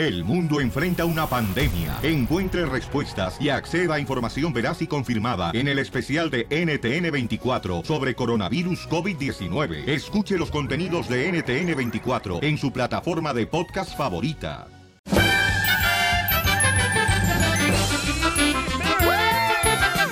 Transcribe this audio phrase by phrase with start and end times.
[0.00, 1.98] El mundo enfrenta una pandemia.
[2.02, 8.14] Encuentre respuestas y acceda a información veraz y confirmada en el especial de NTN24 sobre
[8.14, 9.86] coronavirus COVID-19.
[9.86, 14.68] Escuche los contenidos de NTN24 en su plataforma de podcast favorita.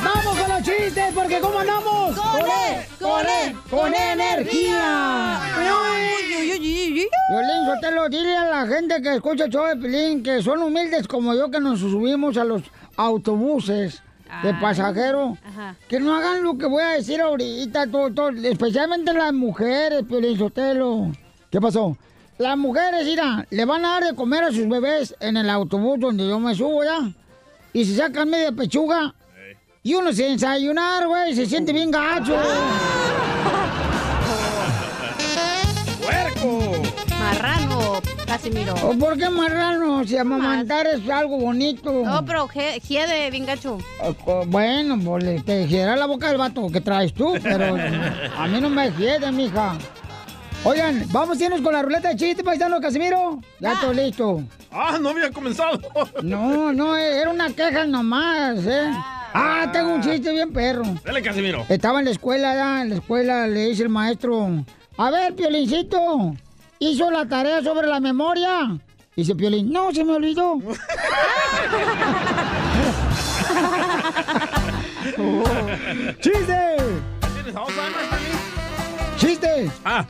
[0.04, 1.14] ¡Vamos con los chistes!
[1.14, 2.14] Porque ¿cómo andamos?
[2.14, 2.84] ¡Con él!
[3.00, 3.56] ¡Con él!
[3.70, 5.47] ¡Con energía!
[7.48, 11.08] Violín, Sotelo, dile a la gente que escucha el show de Pilín que son humildes
[11.08, 12.62] como yo que nos subimos a los
[12.96, 14.02] autobuses
[14.42, 14.56] de Ay.
[14.60, 15.38] pasajeros.
[15.42, 15.74] Ajá.
[15.88, 20.36] Que no hagan lo que voy a decir ahorita, todo, todo, especialmente las mujeres, Piolín
[20.36, 21.10] Sotelo.
[21.50, 21.96] ¿Qué pasó?
[22.36, 25.98] Las mujeres, mira, le van a dar de comer a sus bebés en el autobús
[25.98, 27.10] donde yo me subo ya.
[27.72, 29.14] Y se sacan media pechuga.
[29.82, 32.34] Y uno se desayunar, güey, se siente bien gacho.
[32.34, 33.57] ¡Puerco!
[37.40, 38.74] Marrano, Casimiro.
[38.82, 40.04] ¿O por qué marrano?
[40.04, 41.92] Si amamantar es algo bonito.
[42.04, 43.78] No, pero je- de bien gacho.
[44.46, 47.76] Bueno, pues le- te giera la boca del vato que traes tú, pero
[48.36, 49.76] a mí no me hiede, mija.
[50.64, 53.40] Oigan, vamos a irnos con la ruleta de chiste, paisano Casimiro.
[53.60, 54.42] Ya estoy listo.
[54.72, 55.78] Ah, no había comenzado.
[56.22, 58.90] No, no, era una queja nomás, ¿eh?
[59.32, 60.82] Ah, tengo un chiste bien perro.
[61.04, 61.64] Dale, Casimiro.
[61.68, 64.64] Estaba en la escuela, ya, en la escuela le dice el maestro,
[64.96, 66.34] a ver, Piolincito,
[66.78, 68.78] ¿hizo la tarea sobre la memoria?
[69.16, 70.58] Dice Piolín, no, se me olvidó.
[76.20, 76.76] ¡Chiste!
[77.34, 78.38] ¿Tienes Alzheimer, Piolín?
[79.16, 79.70] ¡Chiste!
[79.84, 80.06] Ah,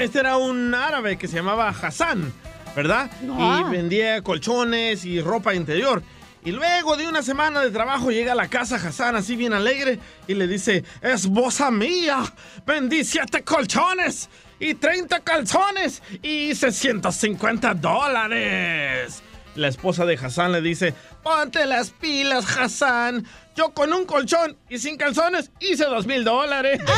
[0.00, 2.32] este era un árabe que se llamaba Hassan,
[2.76, 3.10] ¿verdad?
[3.36, 3.64] Ah.
[3.66, 6.02] Y vendía colchones y ropa interior.
[6.44, 9.98] Y luego de una semana de trabajo llega a la casa Hassan así bien alegre
[10.26, 12.22] y le dice, esposa mía,
[12.66, 14.28] vendí siete colchones
[14.62, 19.22] y 30 calzones y hice 150 dólares.
[19.54, 23.26] La esposa de Hassan le dice, ponte las pilas, Hassan.
[23.54, 26.80] Yo con un colchón y sin calzones hice dos mil dólares.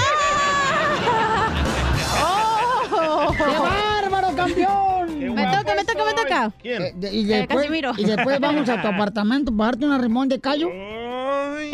[3.37, 5.35] ¡Qué bárbaro, campeón!
[5.35, 6.53] Me toca, me toca, me toca.
[6.63, 7.93] Eh, de- y, Eh, después, Casimiro.
[7.97, 10.69] y después vamos a tu apartamento para darte una rimón de callo.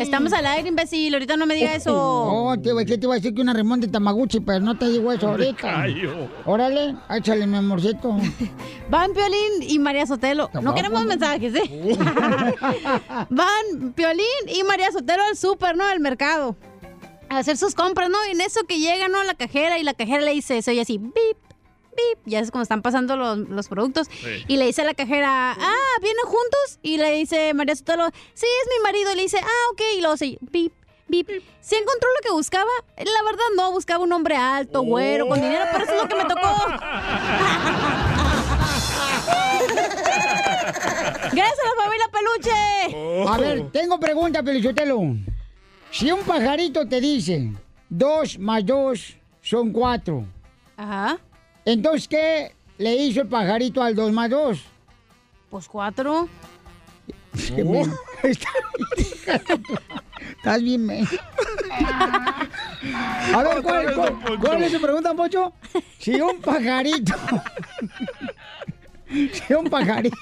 [0.00, 1.12] Estamos al aire, imbécil.
[1.14, 1.92] Ahorita no me diga eso.
[1.94, 4.88] Oh, te, ¿qué te iba a decir que una rimón de Tamaguchi, pero no te
[4.88, 5.86] digo eso ahorita.
[6.46, 8.16] Órale, échale mi amorcito.
[8.90, 10.50] Van Piolín y María Sotelo.
[10.62, 11.96] No queremos mensajes, ¿eh?
[13.30, 15.84] Van Piolín y María Sotelo al súper, ¿no?
[15.84, 16.56] Al mercado.
[17.28, 18.16] A hacer sus compras, ¿no?
[18.28, 19.22] Y en eso que llega, ¿no?
[19.24, 21.36] La cajera y la cajera le dice, se oye así, bip,
[22.14, 22.18] bip.
[22.26, 24.08] Ya es como están pasando los, los productos.
[24.10, 24.44] Sí.
[24.48, 26.78] Y le dice a la cajera, ah, ¿vienen juntos?
[26.82, 29.12] Y le dice María Sotelo, sí, es mi marido.
[29.12, 29.80] Y le dice, ah, ok.
[29.96, 30.72] Y luego se bip,
[31.08, 31.28] bip.
[31.60, 32.70] ¿Sí encontró lo que buscaba?
[32.96, 36.16] La verdad no, buscaba un hombre alto, güero, con dinero, pero eso es lo que
[36.16, 36.40] me tocó.
[41.32, 43.28] Gracias a la familia Peluche.
[43.28, 45.00] A ver, tengo pregunta, Pelichotelo.
[45.90, 47.52] Si un pajarito te dice
[47.88, 50.24] dos más dos son cuatro.
[50.76, 51.18] Ajá.
[51.65, 54.60] Entonces, ¿qué le hizo el pajarito al dos más dos?
[55.50, 56.28] Pues cuatro.
[57.54, 57.93] Qué men-
[60.37, 61.06] Estás bien, men.
[63.34, 65.53] A ver, ¿cuál, cuál- cuál es su pregunta, Pocho?
[65.98, 67.15] Si un pajarito...
[69.32, 70.16] si un pajarito...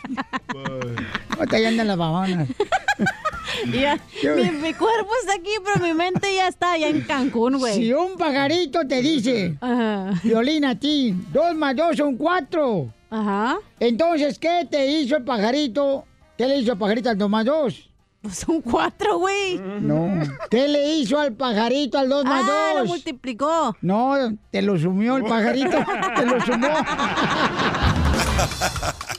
[1.67, 2.49] Andan las babanas.
[3.73, 3.99] Ya,
[4.37, 7.75] mi, mi cuerpo está aquí, pero mi mente ya está allá en Cancún, güey.
[7.75, 9.57] Si un pajarito te dice,
[10.23, 12.93] Violín a ti, dos más dos son cuatro.
[13.11, 13.57] Ajá.
[13.81, 16.05] Entonces, ¿qué te hizo el pajarito?
[16.37, 17.89] ¿Qué le hizo el pajarito al dos más dos?
[18.21, 19.59] Pues son cuatro, güey.
[19.81, 20.21] No.
[20.51, 22.89] ¿Qué le hizo al pajarito al dos más Ah, lo dos?
[22.89, 23.77] multiplicó.
[23.81, 24.15] No,
[24.51, 25.79] te lo sumió el pajarito.
[26.17, 26.69] te lo sumó.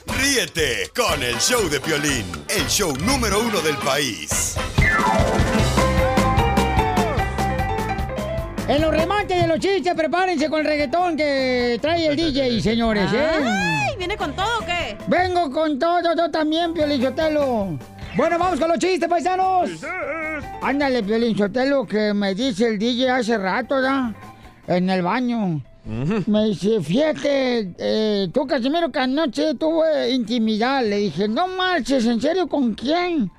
[0.06, 4.56] Ríete con el show de Piolín, el show número uno del país.
[8.68, 13.12] En los remates de los chistes, prepárense con el reggaetón que trae el DJ, señores,
[13.12, 13.30] ¿eh?
[13.42, 14.96] Ay, ¿viene con todo o qué?
[15.08, 17.78] Vengo con todo, yo también, Piolín Sotelo.
[18.16, 19.70] Bueno, vamos con los chistes, paisanos.
[20.62, 24.14] Ándale, Piolín Sotelo, que me dice el DJ hace rato, ¿ya?
[24.66, 25.62] En el baño.
[25.84, 30.84] Me dice, fíjate, eh, tú, Casimiro, que anoche tuve intimidad.
[30.84, 33.30] Le dije, no marches, ¿en serio con quién?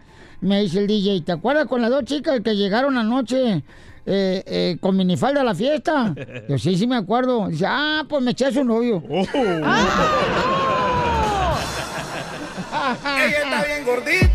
[0.42, 3.64] Me dice el DJ, ¿te acuerdas con las dos chicas que llegaron anoche
[4.06, 6.16] eh, eh, con minifalda a la fiesta?
[6.50, 7.48] Yo sí, sí me acuerdo.
[7.48, 9.04] Dice, ah, pues me eché a su novio.
[13.06, 14.31] Ella está bien gordita,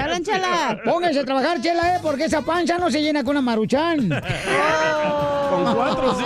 [0.00, 0.80] hablan Chela.
[0.84, 1.98] Póngase a trabajar, Chela, ¿eh?
[2.02, 4.08] Porque esa pancha no se llena con una maruchan.
[5.54, 6.24] Con cuatro, sí.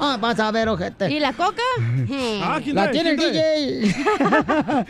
[0.00, 1.12] Ah, vas a ver, ojete.
[1.12, 1.60] ¿Y la coca?
[2.42, 2.92] Ah, ¿quién La trae?
[2.92, 3.16] tiene el.
[3.18, 3.94] DJ.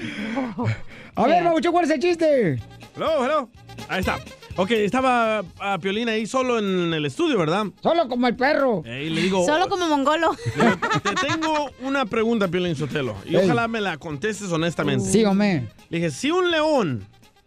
[1.16, 2.62] a ver, Babuchón, ¿cuál es el chiste?
[2.94, 3.48] Hello, hello.
[3.88, 4.18] Ahí está.
[4.56, 7.66] Ok, estaba a Piolín ahí solo en el estudio, ¿verdad?
[7.82, 8.82] Solo como el perro.
[8.84, 10.30] Eh, Y le digo, Solo como mongolo.
[11.02, 13.16] te tengo una pregunta, Piolín Sotelo.
[13.24, 13.44] Y Ey.
[13.46, 15.06] ojalá me la contestes honestamente.
[15.10, 15.68] Sí, hombre.
[15.88, 17.04] Le dije, si un león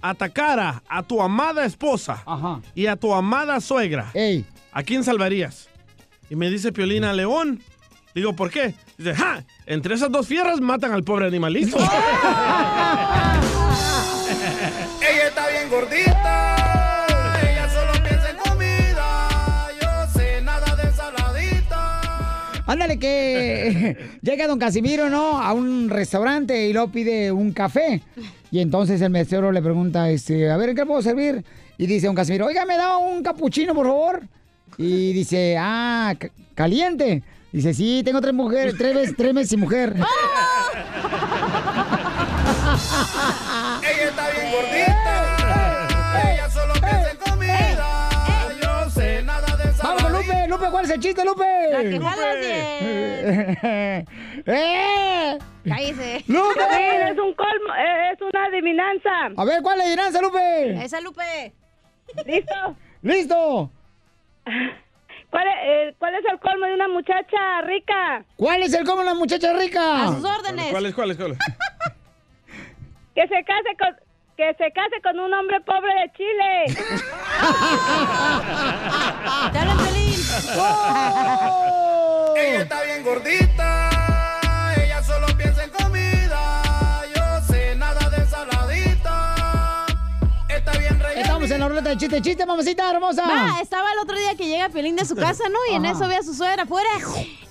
[0.09, 2.61] atacara a tu amada esposa Ajá.
[2.73, 4.45] y a tu amada suegra, Ey.
[4.71, 5.69] ¿a quién salvarías?
[6.29, 7.61] Y me dice Piolín a león.
[8.13, 8.73] Digo, ¿por qué?
[8.97, 9.43] Dice, ¡ja!
[9.65, 11.77] Entre esas dos fierras matan al pobre animalito.
[22.67, 25.39] Ándale que llega don Casimiro, ¿no?
[25.39, 28.01] A un restaurante y lo pide un café.
[28.51, 31.43] Y entonces el mesero le pregunta, este, a ver, ¿en qué puedo servir?
[31.77, 34.21] Y dice don Casimiro, oiga, ¿me da un capuchino, por favor?
[34.77, 37.21] Y dice, ah, ca- caliente.
[37.51, 39.95] Dice, sí, tengo tres mujeres, tres veces, tres meses sin mujer.
[43.81, 44.94] Ella está bien gordita.
[50.75, 51.45] ¿Cuál es el chiste, Lupe?
[51.71, 51.99] La que
[52.41, 54.05] bien.
[54.45, 55.37] ¡Eh!
[55.65, 56.23] Cállese.
[56.27, 57.11] ¡Lupe!
[57.11, 59.27] es un colmo, eh, es una adivinanza.
[59.37, 60.83] A ver, ¿cuál es la adivinanza, Lupe?
[60.83, 61.53] Esa Lupe.
[62.25, 62.75] ¿Listo?
[63.03, 63.71] ¡Listo!
[65.29, 68.25] ¿Cuál es, eh, ¿Cuál es el colmo de una muchacha rica?
[68.35, 70.03] ¿Cuál es el cómo la muchacha rica?
[70.03, 70.71] A sus órdenes.
[70.71, 71.37] ¿Cuál es, cuál es, cuál es?
[73.15, 73.95] Que se case con
[74.35, 76.65] que se case con un hombre pobre de Chile.
[79.51, 80.19] Te hablan, Pelín.
[80.57, 82.33] ¡Oh!
[82.35, 83.89] Ella está bien gordita.
[84.77, 87.01] Ella solo piensa en comida.
[87.15, 89.85] Yo sé nada de saladita.
[90.49, 91.21] Está bien rellena.
[91.21, 93.25] Estamos en la ruleta de chiste, chiste, mamacita hermosa.
[93.25, 95.59] Va, estaba el otro día que llega Piolín de su casa, ¿no?
[95.71, 96.89] Y en eso ve a su suegra afuera.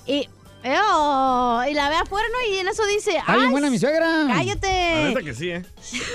[0.07, 0.29] Y,
[0.65, 1.63] ¡Eo!
[1.71, 2.51] y la ve afuera, ¿no?
[2.55, 3.51] Y en eso dice, Está bien ¡ay!
[3.53, 4.25] buena mi suegra.
[4.25, 5.05] La ¡Cállate!
[5.09, 5.63] neta que sí, ¿eh?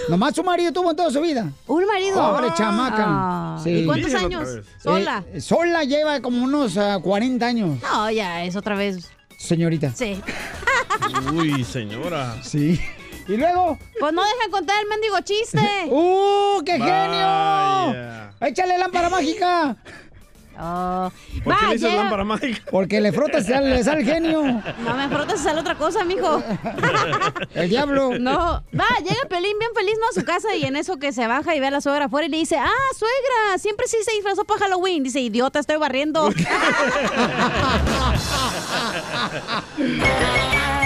[0.09, 1.47] Nomás su marido tuvo en toda su vida.
[1.67, 2.15] Un marido.
[2.15, 3.05] Pobre chamaca.
[3.07, 3.69] Ah, Sí.
[3.69, 4.49] ¿Y cuántos Díselo años?
[4.81, 5.23] Sola.
[5.33, 9.07] Eh, sola lleva como unos ah, 40 años, No, ya, es otra vez.
[9.37, 9.93] señorita.
[9.93, 10.19] Sí.
[11.33, 12.35] Uy, señora.
[12.43, 12.79] Sí.
[13.27, 15.59] Y luego, Pues no dejan contar el mendigo chiste.
[15.91, 18.25] ¡uh, qué genio!
[18.41, 19.75] Échale lámpara mágica.
[20.61, 21.09] Oh.
[21.43, 22.61] ¿Por qué le dices llega- lámpara mágica?
[22.69, 24.43] Porque le frotas y sale- le sale el genio.
[24.43, 26.43] No me frotes, sale otra cosa, mijo.
[27.55, 28.19] El diablo.
[28.19, 30.07] No, va, llega Pelín bien feliz, ¿no?
[30.09, 32.27] A su casa y en eso que se baja y ve a la suegra afuera
[32.27, 32.67] y le dice, ah,
[32.97, 35.01] suegra, siempre sí se disfrazó para Halloween.
[35.03, 36.29] Dice, idiota, estoy barriendo.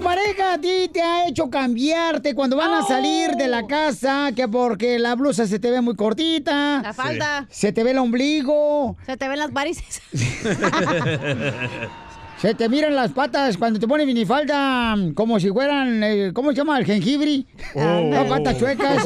[0.00, 4.30] tu pareja a ti te ha hecho cambiarte cuando van a salir de la casa,
[4.34, 7.46] que porque la blusa se te ve muy cortita, La falda.
[7.50, 10.00] se te ve el ombligo, Se te ven las varices.
[12.40, 16.56] se te miran las patas cuando te ponen minifalda como si fueran, eh, ¿cómo se
[16.56, 16.78] llama?
[16.78, 17.44] El jengibre.
[17.74, 19.04] Las patas chuecas.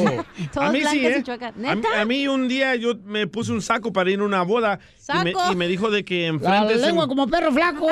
[0.53, 1.17] Todas a mí sí, blancas ¿eh?
[1.19, 1.53] y chuecas.
[1.53, 2.01] A, mí- ¿Neta?
[2.01, 4.79] a mí un día yo me puse un saco para ir a una boda
[5.13, 5.51] y me, Saco.
[5.51, 7.87] y me dijo de que La enfrente se- lengua como perro flaco.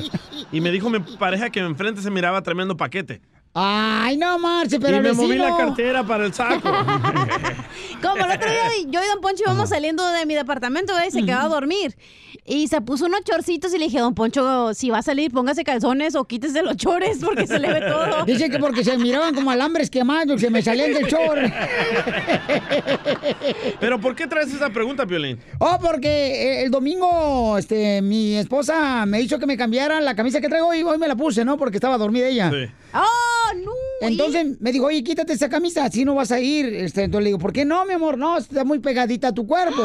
[0.52, 3.20] y me dijo mi pareja que enfrente se miraba tremendo paquete.
[3.52, 6.70] Ay, no, Marce, pero y me moví la cartera para el saco.
[8.00, 11.24] Como el otro día yo y Don Poncho íbamos saliendo de mi departamento y se
[11.24, 11.96] quedó a dormir.
[12.44, 15.62] Y se puso unos chorcitos y le dije, Don Poncho, si va a salir, póngase
[15.62, 18.24] calzones o quítese los chores porque se le ve todo.
[18.26, 21.38] Dice que porque se miraban como alambres quemados, se me salían del chor.
[23.78, 25.38] Pero ¿por qué traes esa pregunta, Piolín?
[25.58, 30.40] Oh, porque eh, el domingo, este, mi esposa me hizo que me cambiara la camisa
[30.40, 31.56] que traigo y hoy me la puse, ¿no?
[31.58, 32.50] Porque estaba dormida ella.
[32.50, 32.72] Sí.
[32.94, 33.72] ¡Oh, no!
[34.00, 36.66] Entonces me dijo, oye, quítate esa camisa, así no vas a ir.
[36.66, 38.16] Este, entonces le digo, ¿por qué no, mi amor?
[38.16, 39.82] No, está muy pegadita a tu cuerpo.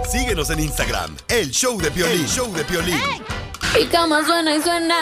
[0.10, 2.22] Síguenos en Instagram, el show de Piolín.
[2.22, 2.96] El show de Piolín.
[3.80, 5.00] Y cama suena y suena.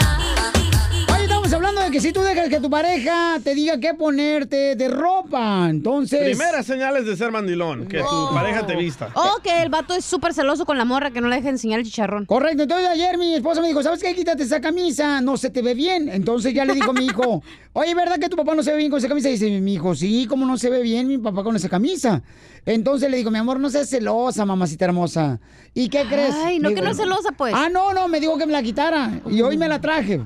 [1.46, 4.88] Estamos hablando de que si tú dejas que tu pareja te diga qué ponerte de
[4.88, 6.20] ropa, entonces...
[6.36, 9.12] Primeras señales de ser mandilón, que tu pareja te vista.
[9.14, 11.82] O que el vato es súper celoso con la morra que no le deja enseñar
[11.82, 12.26] el chicharrón.
[12.26, 14.16] Correcto, entonces ayer mi esposa me dijo, ¿sabes qué?
[14.16, 16.10] Quítate esa camisa, no se te ve bien.
[16.10, 18.78] Entonces ya le dijo a mi hijo, oye, ¿verdad que tu papá no se ve
[18.78, 19.30] bien con esa camisa?
[19.30, 22.24] Y dice mi hijo, sí, ¿cómo no se ve bien mi papá con esa camisa?
[22.66, 25.40] Entonces le digo, mi amor, no seas celosa, mamacita hermosa.
[25.76, 26.34] ¿Y qué crees?
[26.34, 27.54] Ay, no que no es celosa, pues.
[27.56, 29.22] Ah, no, no, me dijo que me la quitara.
[29.30, 30.22] Y hoy me la traje,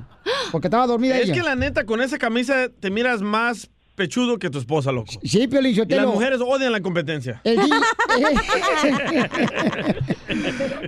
[0.51, 1.33] porque estaba dormida Es ella.
[1.33, 5.11] que la neta, con esa camisa te miras más pechudo que tu esposa, loco.
[5.23, 7.41] Sí, Piolín, Y las mujeres odian la competencia.
[7.43, 7.59] El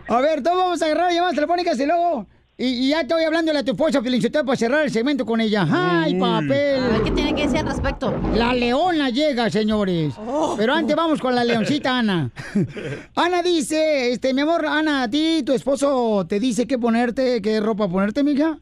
[0.07, 2.27] a ver, todos vamos a agarrar llamadas telefónicas y luego...
[2.57, 5.65] Y, y ya estoy hablándole a tu esposa, Felicitero, para cerrar el segmento con ella.
[5.67, 7.03] ¡Ay, A ver papel!
[7.03, 8.13] qué tiene que decir al respecto.
[8.36, 10.13] La leona llega, señores.
[10.57, 12.29] Pero antes vamos con la leoncita Ana.
[13.15, 17.60] Ana dice, este, mi amor, Ana, ¿a ti tu esposo te dice qué ponerte, qué
[17.62, 18.60] ropa ponerte, mija?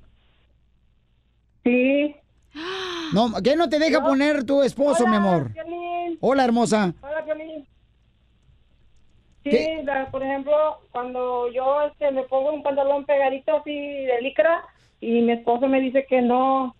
[1.63, 2.15] Sí.
[3.13, 5.51] No, ¿qué no te deja poner tu esposo, mi amor?
[5.53, 6.17] Piolín.
[6.21, 6.93] Hola, hermosa.
[7.01, 7.67] Hola, Piolín.
[9.43, 9.67] Sí,
[10.11, 10.53] por ejemplo,
[10.91, 14.63] cuando yo este, me pongo un pantalón pegadito así de licra
[14.99, 16.75] y mi esposo me dice que no,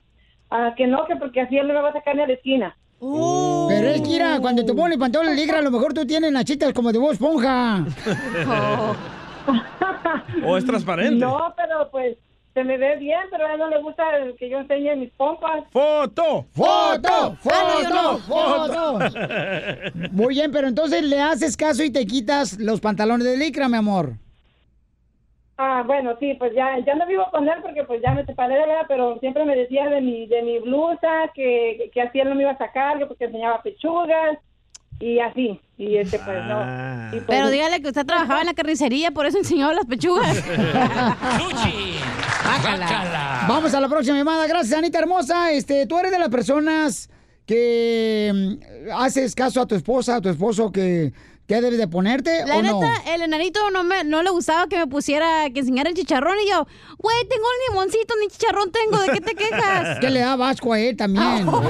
[0.51, 2.33] ah, que no, que porque así él no me va a sacar ni a la
[2.33, 2.77] esquina.
[3.00, 6.31] Pero es que, mira, cuando te pones pantalón de ligra, a lo mejor tú tienes
[6.31, 7.86] nachitas como de voz esponja.
[10.45, 11.17] O es transparente.
[11.17, 12.17] No, pero pues
[12.53, 15.11] se me ve bien, pero a él no le gusta el que yo enseñe mis
[15.11, 15.63] pompas.
[15.71, 16.45] ¡Foto!
[16.51, 17.35] ¡Foto!
[17.41, 18.17] ¡Foto!
[18.27, 18.99] ¡Foto!
[20.11, 23.77] Muy bien, pero entonces le haces caso y te quitas los pantalones de licra, mi
[23.77, 24.13] amor.
[25.57, 28.55] Ah, bueno, sí, pues ya, ya no vivo con él porque pues ya me separé
[28.55, 32.29] de él, pero siempre me decía de mi, de mi blusa, que, que así él
[32.29, 34.39] no me iba a sacar, que porque enseñaba pechugas
[34.99, 35.59] y así.
[35.77, 36.59] Y este, pues no.
[36.59, 37.09] Ah.
[37.13, 40.43] Y, pues, Pero dígale que usted trabajaba en la carnicería, por eso enseñaba las pechugas.
[43.47, 44.45] Vamos a la próxima llamada.
[44.47, 45.51] Gracias, Anita hermosa.
[45.51, 47.09] Este, tú eres de las personas
[47.45, 51.13] que mm, haces caso a tu esposa, a tu esposo que
[51.47, 52.91] qué debes de ponerte La o neta, no.
[53.11, 56.35] el enanito no, me, no le gustaba que me pusiera, que enseñara el chicharrón.
[56.45, 56.67] Y yo,
[56.99, 59.99] güey, tengo un limoncito, ni chicharrón tengo, ¿de qué te quejas?
[60.01, 61.47] Que le da vasco a él también.
[61.47, 61.63] Oh,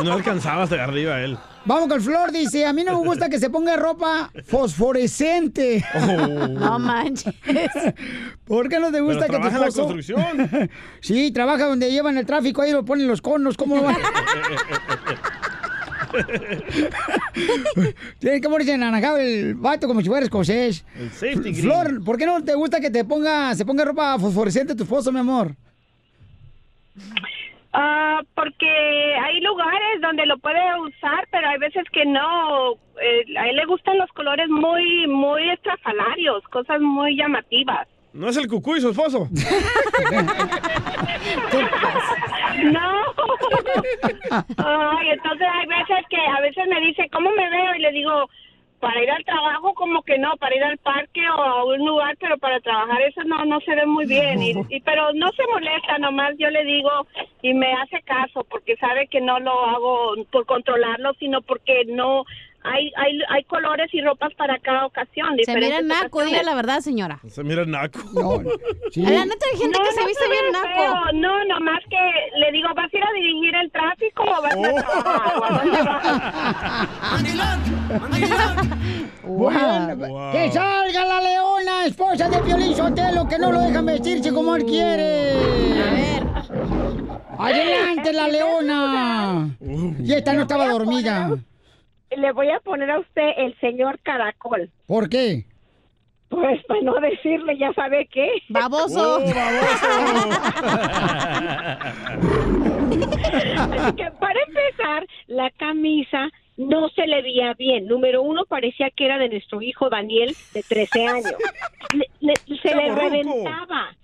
[0.00, 1.36] y no alcanzaba hasta arriba él.
[1.64, 5.84] Vamos con Flor, dice, a mí no me gusta que se ponga ropa fosforescente.
[6.50, 7.34] No manches.
[8.44, 10.70] ¿Por qué no te gusta Pero que trabaja en la construcción.
[11.00, 13.96] Sí, trabaja donde llevan el tráfico, ahí lo ponen los conos, ¿cómo va?
[18.18, 20.84] Tiene que ponerse anaranjado el vato como si fuera escocés.
[20.98, 21.54] El safety green.
[21.54, 25.12] Flor, ¿por qué no te gusta que te ponga, se ponga ropa fosforescente tu esposo,
[25.12, 25.54] mi amor?
[27.74, 32.72] Ah, porque hay lugares donde lo puede usar, pero hay veces que no.
[33.00, 37.88] Eh, a él le gustan los colores muy, muy estrafalarios, cosas muy llamativas.
[38.12, 39.28] ¿No es el cucuy su esposo?
[42.64, 42.92] No.
[44.58, 47.74] Ay, entonces hay veces que a veces me dice, ¿cómo me veo?
[47.76, 48.28] Y le digo,
[48.82, 52.16] para ir al trabajo como que no, para ir al parque o a un lugar,
[52.18, 54.42] pero para trabajar eso no no se ve muy bien.
[54.42, 56.90] Y, y- pero no se molesta, nomás yo le digo
[57.42, 62.24] y me hace caso porque sabe que no lo hago por controlarlo, sino porque no
[62.64, 65.28] hay hay hay colores y ropas para cada ocasión.
[65.44, 66.46] Se mira naco, diga ocasiones.
[66.46, 67.20] la verdad, señora.
[67.28, 68.00] Se mira naco.
[68.92, 69.04] sí.
[69.06, 70.68] A la neta hay gente No, que se no viste se bien ve naco.
[70.68, 74.54] feo, No, nomás que le digo, ¿vas a ir a dirigir el tráfico o vas
[74.54, 75.42] a trabajar?
[79.26, 79.96] ¿O a vas?
[79.96, 84.56] Bueno, que salga la leona, esposa de Piolín Sotelo, que no lo dejan vestirse como
[84.56, 85.32] él quiere.
[85.32, 86.22] A ver.
[87.38, 89.48] Adelante, la leona.
[89.60, 91.30] Y esta no estaba dormida.
[92.16, 94.70] Le voy a poner a usted el señor Caracol.
[94.86, 95.44] ¿Por qué?
[96.28, 98.30] Pues para no decirle, ya sabe qué.
[98.48, 99.18] Baboso.
[99.18, 99.22] Oh,
[102.92, 107.86] Así que para empezar, la camisa no se le veía bien.
[107.86, 111.34] Número uno, parecía que era de nuestro hijo Daniel, de 13 años.
[111.94, 113.94] Le- le- se le reventaba.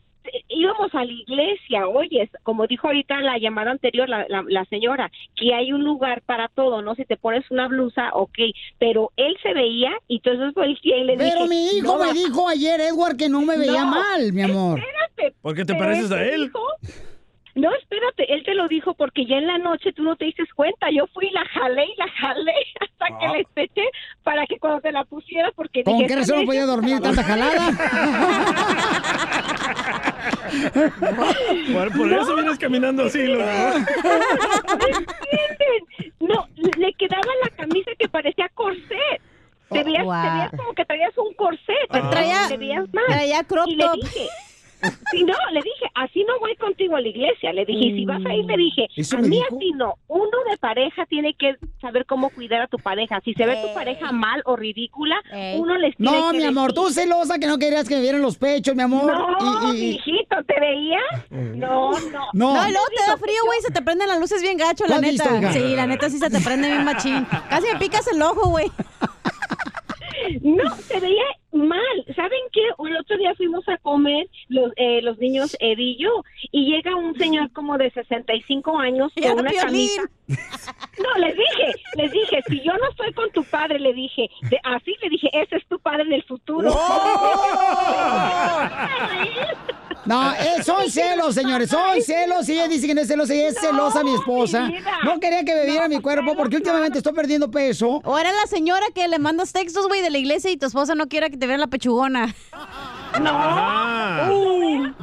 [0.48, 5.10] Íbamos a la iglesia, oye, como dijo ahorita la llamada anterior la, la- la señora,
[5.36, 6.94] que hay un lugar para todo, ¿no?
[6.94, 8.38] Si te pones una blusa, ok,
[8.78, 12.04] pero él se veía y entonces fue el que le Pero dije, mi hijo "No
[12.04, 14.78] me dijo ayer, Edward, que no me veía No, mal, mi amor.
[14.80, 15.36] Espérate.
[15.42, 16.50] ¿Por qué te pero pareces a él?
[17.60, 20.44] No, espérate, él te lo dijo porque ya en la noche tú no te diste
[20.54, 20.88] cuenta.
[20.90, 23.18] Yo fui y la jalé y la jalé hasta Ah.
[23.20, 23.84] que le eché
[24.22, 26.94] para que cuando te la pusieras, porque ¿Con dije, qué "Esta razón no podía dormir
[26.96, 27.70] la tanta jalada?
[31.72, 33.86] Por, por eso vienes caminando así, entienden?
[36.20, 39.22] No, le quedaba la camisa que parecía corset.
[39.70, 40.14] Te Oh, veías, wow.
[40.22, 41.76] te veías como que traías un corset.
[41.90, 43.04] Pero traía- te veías mal.
[43.06, 44.28] traía crop y le dije,
[45.10, 47.52] sí, no, le dije, así no voy contigo a la iglesia.
[47.52, 49.56] Le dije, y si vas a ir, le dije, ¿Eso a mí dijo?
[49.56, 49.94] así no.
[50.08, 53.20] Uno de pareja tiene que saber cómo cuidar a tu pareja.
[53.24, 55.16] Si se ve tu pareja mal o ridícula,
[55.56, 56.84] uno les tiene No, que mi amor, decir.
[56.84, 59.06] tú celosa que no querías que me vieran los pechos, mi amor.
[59.06, 61.00] No, y, y- mijito, ¿te veía?
[61.30, 61.98] No, no.
[62.32, 62.54] No.
[62.54, 65.00] No, luego te da frío, güey, se te prenden las luces bien gacho, ¿Lo la
[65.00, 65.28] neta.
[65.38, 67.26] visto, sí, la neta sí se te prende bien machín.
[67.50, 68.70] Casi me picas el ojo, güey.
[70.42, 72.04] No, se veía mal.
[72.14, 72.60] ¿Saben qué?
[72.86, 76.94] El otro día fuimos a comer los, eh, los niños Ed y yo y llega
[76.96, 80.02] un señor como de 65 años con una camisa.
[80.28, 84.60] No, les dije, les dije, si yo no estoy con tu padre, le dije, de-
[84.64, 86.70] así le dije, ese es tu padre en el futuro.
[90.04, 92.48] No, eh, son celos, señores, son celos.
[92.48, 94.70] Y ella dice que no es celosa y es celosa mi esposa.
[95.04, 98.00] No quería que me viera mi cuerpo porque últimamente estoy perdiendo peso.
[98.04, 100.94] O era la señora que le mandas textos, güey, de la iglesia y tu esposa
[100.94, 102.34] no quiere que te vean la pechugona.
[103.20, 104.94] No, Uy,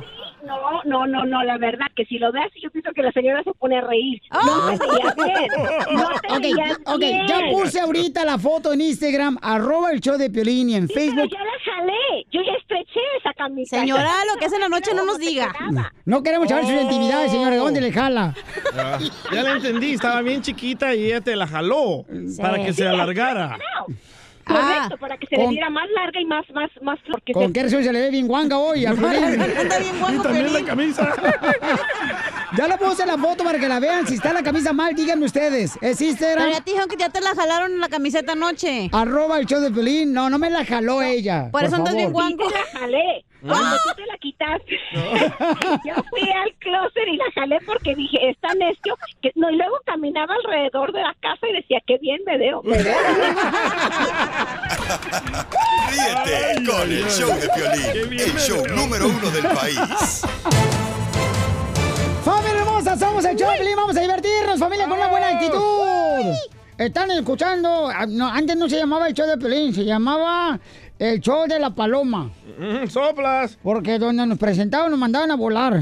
[0.45, 3.43] no, no, no, no, la verdad que si lo ves, yo pienso que la señora
[3.43, 4.21] se pone a reír.
[4.31, 5.95] No te veías bien.
[5.95, 7.27] No te Ok, veías ok, bien.
[7.27, 10.93] ya puse ahorita la foto en Instagram, arroba el show de Piolín y en Sí,
[10.93, 11.29] Facebook.
[11.29, 12.25] pero ya la jalé.
[12.31, 13.79] Yo ya estreché esa camisa.
[13.79, 15.53] Señora, lo que hace en la noche no nos diga.
[16.05, 16.81] No queremos saber sus Oh.
[16.81, 17.55] intimidades, señora.
[17.57, 18.33] ¿Dónde le jala?
[18.77, 18.97] Ah,
[19.33, 22.05] ya la entendí, estaba bien chiquita y ella te la jaló
[22.41, 23.57] para que se alargara.
[24.45, 27.21] Correcto, para que se le con- viera más larga y más, más, más flor.
[27.23, 28.85] que ¿Con se- qué razón se le ve bien guanga hoy?
[28.85, 28.97] al?
[29.05, 31.13] Anda bien guango, Y también la camisa.
[32.57, 34.07] Ya le puse la foto para que la vean.
[34.07, 35.77] Si está la camisa mal, díganme ustedes.
[35.81, 36.37] ¿Es Instagram?
[36.45, 38.89] Pero ya te dijeron que ya te la jalaron en la camiseta anoche.
[38.93, 40.13] Arroba el show de Piolín.
[40.13, 41.49] No, no me la jaló ella.
[41.51, 42.29] Por eso andas bien favor.
[42.29, 43.25] Sí, te la jalé.
[43.47, 44.79] Cuando tú te la quitaste,
[45.85, 48.97] yo fui al closet y la jalé porque dije, es tan necio.
[49.21, 49.31] Que...
[49.35, 52.63] No, y luego caminaba alrededor de la casa y decía, qué bien me veo.
[52.63, 52.95] Me veo.
[55.91, 59.79] Ríete con el show de Piolín, el show número uno del país.
[62.23, 62.97] ¡Familia hermosa!
[62.97, 63.75] Somos el show de Piolín.
[63.75, 65.61] Vamos a divertirnos, familia, con una buena actitud.
[66.77, 67.87] Están escuchando.
[67.87, 70.59] ah, no, antes no se llamaba el show de Pelín, se llamaba
[70.99, 72.31] el show de la paloma.
[72.57, 73.57] Mm, soplas.
[73.61, 75.81] Porque donde nos presentaban nos mandaban a volar.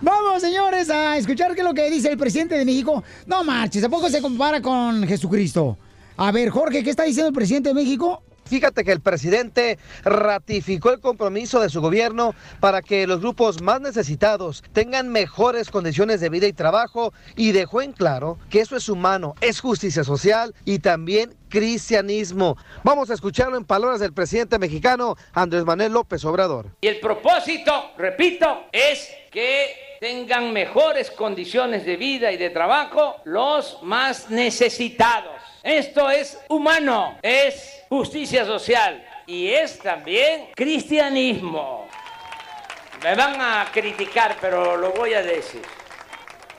[0.00, 3.02] Vamos, señores, a escuchar qué es lo que dice el presidente de México.
[3.26, 5.78] No marches, ¿a poco se compara con Jesucristo?
[6.16, 8.22] A ver, Jorge, ¿qué está diciendo el presidente de México?
[8.52, 13.80] Fíjate que el presidente ratificó el compromiso de su gobierno para que los grupos más
[13.80, 18.90] necesitados tengan mejores condiciones de vida y trabajo y dejó en claro que eso es
[18.90, 22.58] humano, es justicia social y también cristianismo.
[22.84, 26.66] Vamos a escucharlo en palabras del presidente mexicano Andrés Manuel López Obrador.
[26.82, 33.78] Y el propósito, repito, es que tengan mejores condiciones de vida y de trabajo los
[33.82, 35.51] más necesitados.
[35.62, 41.86] Esto es humano, es justicia social y es también cristianismo.
[43.00, 45.62] Me van a criticar, pero lo voy a decir.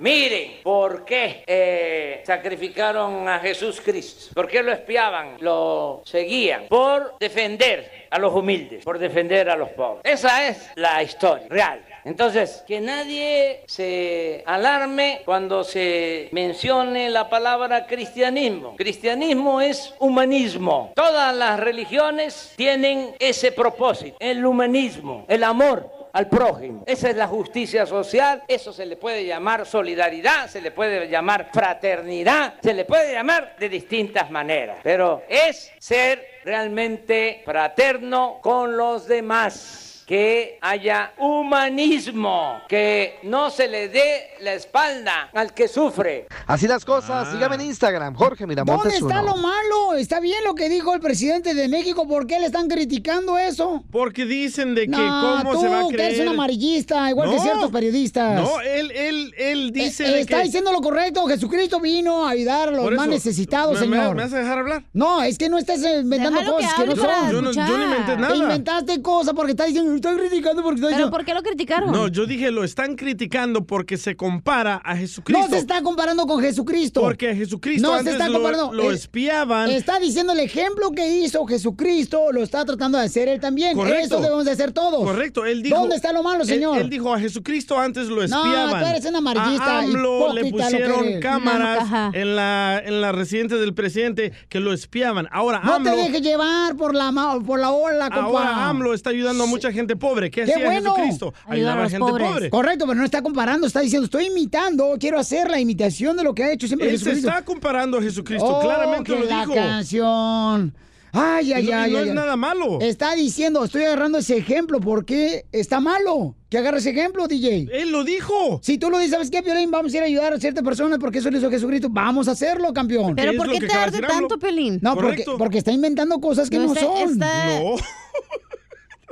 [0.04, 4.34] Miren, ¿por qué eh, sacrificaron a Jesús Cristo?
[4.34, 5.38] ¿Por qué lo espiaban?
[5.40, 6.68] Lo seguían.
[6.68, 10.02] Por defender a los humildes, por defender a los pobres.
[10.04, 11.86] Esa es la historia real.
[12.04, 18.76] Entonces, que nadie se alarme cuando se mencione la palabra cristianismo.
[18.76, 20.92] Cristianismo es humanismo.
[20.96, 26.84] Todas las religiones tienen ese propósito, el humanismo, el amor al prójimo.
[26.86, 31.50] Esa es la justicia social, eso se le puede llamar solidaridad, se le puede llamar
[31.52, 39.08] fraternidad, se le puede llamar de distintas maneras, pero es ser realmente fraterno con los
[39.08, 39.93] demás.
[40.06, 46.28] Que haya humanismo, que no se le dé la espalda al que sufre.
[46.46, 49.36] Así las cosas, sígame en Instagram, Jorge Miramontes ¿Dónde está uno.
[49.36, 49.94] lo malo?
[49.98, 52.06] ¿Está bien lo que dijo el presidente de México?
[52.08, 53.84] ¿Por qué le están criticando eso?
[53.92, 56.14] Porque dicen de que No, cómo tú, se va a que creer.
[56.16, 58.42] eres un amarillista, igual que ciertos periodistas.
[58.42, 60.44] No, él, él, él dice Eh, de está que...
[60.44, 61.26] diciendo lo correcto.
[61.28, 64.16] Jesucristo vino a ayudar a los Por más eso, necesitados, ¿me- señor.
[64.16, 64.84] me vas a dejar hablar?
[64.94, 67.32] No, es que no estás eh, inventando Déjalo que cosas que, no son.
[67.32, 68.34] Yo no- yo no inventé nada.
[68.34, 71.92] Te inventaste cosas porque está diciendo, estoy criticando porque está ¿Pero por qué lo criticaron?
[71.92, 75.44] No, yo dije lo están criticando porque se compara a Jesucristo.
[75.44, 77.02] No se está comparando con Jesucristo.
[77.02, 78.74] Porque a Jesucristo no antes se está lo- comparando.
[78.74, 79.70] lo Eh, espiaban.
[79.70, 83.76] Está diciendo el ejemplo que hizo Jesucristo, lo está tratando de hacer él también.
[83.76, 84.16] Correcto.
[84.16, 85.04] Eso debemos de hacer todos.
[85.04, 85.78] Correcto, él dijo.
[85.78, 86.78] ¿Dónde está lo malo, señor?
[86.80, 88.82] Él, dijo a Jesucristo antes lo No, espiaban.
[88.84, 93.74] tú eres un amarillista, A AMLO le pusieron cámaras en la en la residencia del
[93.74, 95.28] presidente que lo espiaban.
[95.32, 97.12] Ahora No AMLO te dejes llevar por la,
[97.46, 98.24] por la ola, compa.
[98.24, 100.32] ahora AMLO está ayudando a mucha gente pobre.
[100.32, 100.94] ¿Qué, ¡Qué hacía bueno!
[100.96, 101.34] Jesucristo?
[101.46, 102.50] Ayudaba a, gente pobre.
[102.50, 106.34] Correcto, pero no está comparando, está diciendo, estoy imitando, quiero hacer la imitación de lo
[106.34, 107.30] que ha hecho siempre Él se Jesucristo.
[107.30, 109.54] está comparando a Jesucristo, Oh, claramente que lo la dijo.
[109.54, 110.74] canción.
[111.16, 111.92] Ay, ay, no- y ay.
[111.92, 112.16] no ay, es ay.
[112.16, 112.80] nada malo.
[112.82, 116.36] Está diciendo, estoy agarrando ese ejemplo, ¿por qué está malo?
[116.50, 117.68] Que agarre ese ejemplo, DJ.
[117.72, 118.60] Él lo dijo.
[118.64, 119.70] Si tú lo dices, ¿sabes qué, Piolín?
[119.70, 121.88] Vamos a ir a ayudar a ciertas personas porque eso lo hizo Jesucristo.
[121.92, 123.16] Vamos a hacerlo, campeón.
[123.16, 124.80] ¿Pero por qué te arde tanto, Pelín?
[124.82, 127.12] No, porque, porque está inventando cosas que No, no, está- son.
[127.12, 127.76] está- No.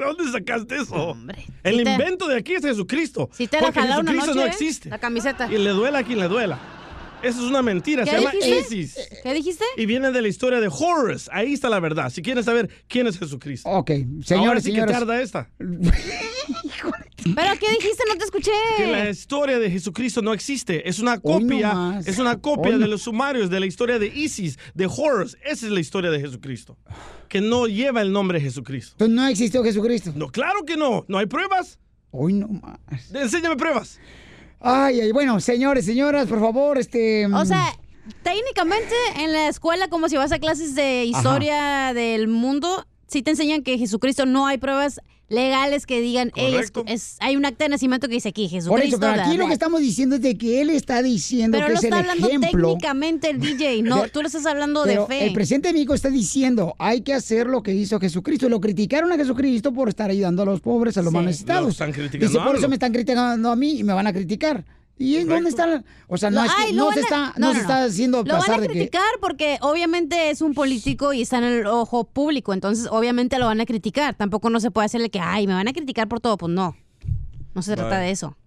[0.01, 1.17] ¿De dónde sacaste eso?
[1.63, 3.29] El Sí te- invento de aquí es Jesucristo.
[3.33, 4.53] Si te la porque jalaron una Jesucristo noche, no ¿eh?
[4.53, 4.89] existe.
[4.89, 5.47] La camiseta.
[5.51, 6.59] Y le duela a quien le duela.
[7.23, 8.03] Eso es una mentira.
[8.03, 8.75] ¿Qué Se llama dijiste?
[8.75, 8.95] Isis.
[9.21, 9.63] ¿Qué dijiste?
[9.77, 11.29] Y viene de la historia de Horus.
[11.31, 12.09] Ahí está la verdad.
[12.09, 13.69] Si quieres saber quién es Jesucristo.
[13.69, 15.47] Ok, Ahora señores, sí que tarda esta.
[17.23, 18.03] ¿Pero qué dijiste?
[18.07, 18.51] No te escuché.
[18.77, 20.87] Que la historia de Jesucristo no existe.
[20.87, 22.01] Es una copia.
[22.05, 25.37] Es una copia Hoy de los sumarios de la historia de Isis, de Horus.
[25.43, 26.77] Esa es la historia de Jesucristo.
[27.27, 28.93] Que no lleva el nombre de Jesucristo.
[28.93, 30.11] Entonces no existió Jesucristo.
[30.15, 31.05] No, claro que no.
[31.07, 31.79] No hay pruebas.
[32.11, 32.79] Hoy no más.
[33.13, 33.99] Enséñame pruebas.
[34.59, 37.25] Ay, ay, bueno, señores, señoras, por favor, este.
[37.25, 37.73] O sea,
[38.21, 43.31] técnicamente en la escuela, como si vas a clases de historia del mundo, sí te
[43.31, 47.69] enseñan que Jesucristo no hay pruebas legales que digan, "Ey, es, hay un acta de
[47.69, 48.87] nacimiento que dice aquí, por Jesucristo.
[48.97, 49.47] eso, pero aquí lo bla".
[49.47, 51.99] que estamos diciendo es de que él está diciendo Pero que lo es el está
[51.99, 52.67] hablando ejemplo.
[52.69, 55.25] técnicamente el DJ, no, tú lo estás hablando Pero de fe.
[55.27, 58.49] el presidente de México está diciendo, hay que hacer lo que hizo Jesucristo.
[58.49, 61.15] Lo criticaron a Jesucristo por estar ayudando a los pobres, a los Sí.
[61.15, 61.69] más Lo necesitados.
[61.71, 62.69] están criticando Dice, por eso AMLO".
[62.69, 64.63] me están criticando a mí y me van a criticar.
[64.97, 65.83] ¿Y en dónde está?
[66.07, 68.37] O sea, no, es que no van se a- está, no, se está haciendo Lo
[68.37, 68.73] van a de que...
[68.73, 73.47] criticar porque obviamente es un político y está en el ojo público, entonces obviamente lo
[73.47, 74.13] van a criticar.
[74.15, 76.75] Tampoco no se puede hacerle que, ay, me van a criticar por todo, pues no.
[77.55, 78.37] No se trata de eso.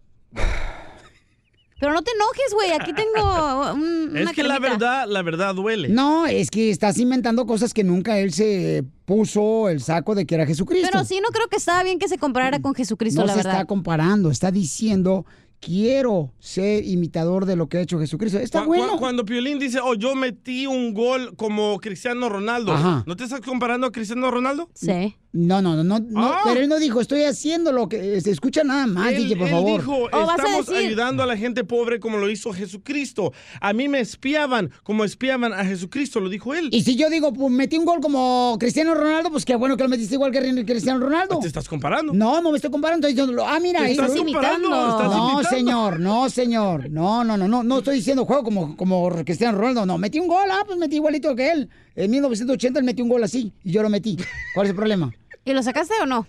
[1.80, 5.88] Pero no te enojes, güey, aquí tengo un, Es que la verdad, la verdad duele.
[5.88, 10.36] No, es que estás inventando cosas que nunca él se puso el saco de que
[10.36, 10.88] era Jesucristo.
[10.90, 13.38] Pero sí, no creo que estaba bien que se comparara con Jesucristo, no la se
[13.38, 13.52] verdad.
[13.54, 15.26] está comparando, está diciendo,
[15.64, 18.38] quiero ser imitador de lo que ha hecho Jesucristo.
[18.38, 18.92] Está Cu- bueno.
[18.92, 23.04] cu- Cuando Piolín dice, oh, yo metí un gol como Cristiano Ronaldo, Ajá.
[23.06, 24.68] ¿no te estás comparando a Cristiano Ronaldo?
[24.74, 25.16] Sí.
[25.36, 26.42] No, no, no, no, no, Ah.
[26.44, 29.48] pero él no dijo, estoy haciendo lo que se escucha nada más, Él, DJ, por
[29.48, 29.80] él favor.
[29.80, 33.32] dijo, a estamos ayudando a la gente pobre como lo hizo Jesucristo.
[33.60, 36.68] A mí me espiaban como espiaban a Jesucristo, lo dijo él.
[36.70, 39.82] Y si yo digo, pues metí un gol como Cristiano Ronaldo, pues qué bueno que
[39.82, 41.40] lo metiste igual que Cristiano Ronaldo.
[41.40, 42.12] ¿Te estás comparando?
[42.12, 45.32] No, no me estoy comparando, estoy diciendo, ah, mira, Te ahí estás comparando, estás No,
[45.32, 45.48] imitando.
[45.50, 46.90] señor, no, señor.
[46.90, 49.84] No, no, no, no, no estoy diciendo juego como, como Cristiano Ronaldo.
[49.84, 51.68] No, metí un gol, ah, pues metí igualito que él.
[51.96, 54.16] En 1980 él metió un gol así y yo lo metí.
[54.54, 55.12] ¿Cuál es el problema?
[55.44, 56.26] ¿Y lo sacaste o no?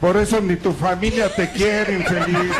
[0.00, 2.52] Por eso ni tu familia te quiere, infeliz.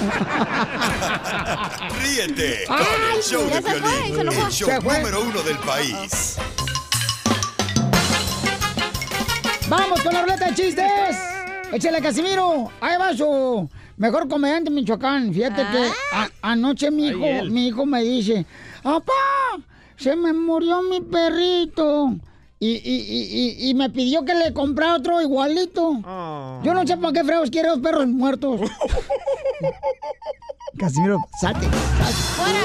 [2.03, 4.46] Ríete con Ay, el show ya de enojó.
[4.46, 6.37] el show número uno del país.
[9.68, 11.16] ¡Vamos con la ruleta de chistes!
[11.72, 12.70] ¡Échale, Casimiro!
[12.81, 15.35] Ahí va su mejor comediante de Michoacán.
[15.35, 18.46] Fíjate que a- anoche mi hijo, mi hijo me dice,
[18.83, 19.12] ¡Papá!
[19.96, 22.14] Se me murió mi perrito.
[22.59, 26.01] Y, y- y- y- me pidió que le comprara otro igualito.
[26.05, 26.59] Ah.
[26.62, 28.61] Yo no sé para qué freos quiere dos perros muertos.
[30.79, 31.66] Casimiro, salte.
[31.69, 32.61] ¡Fuera!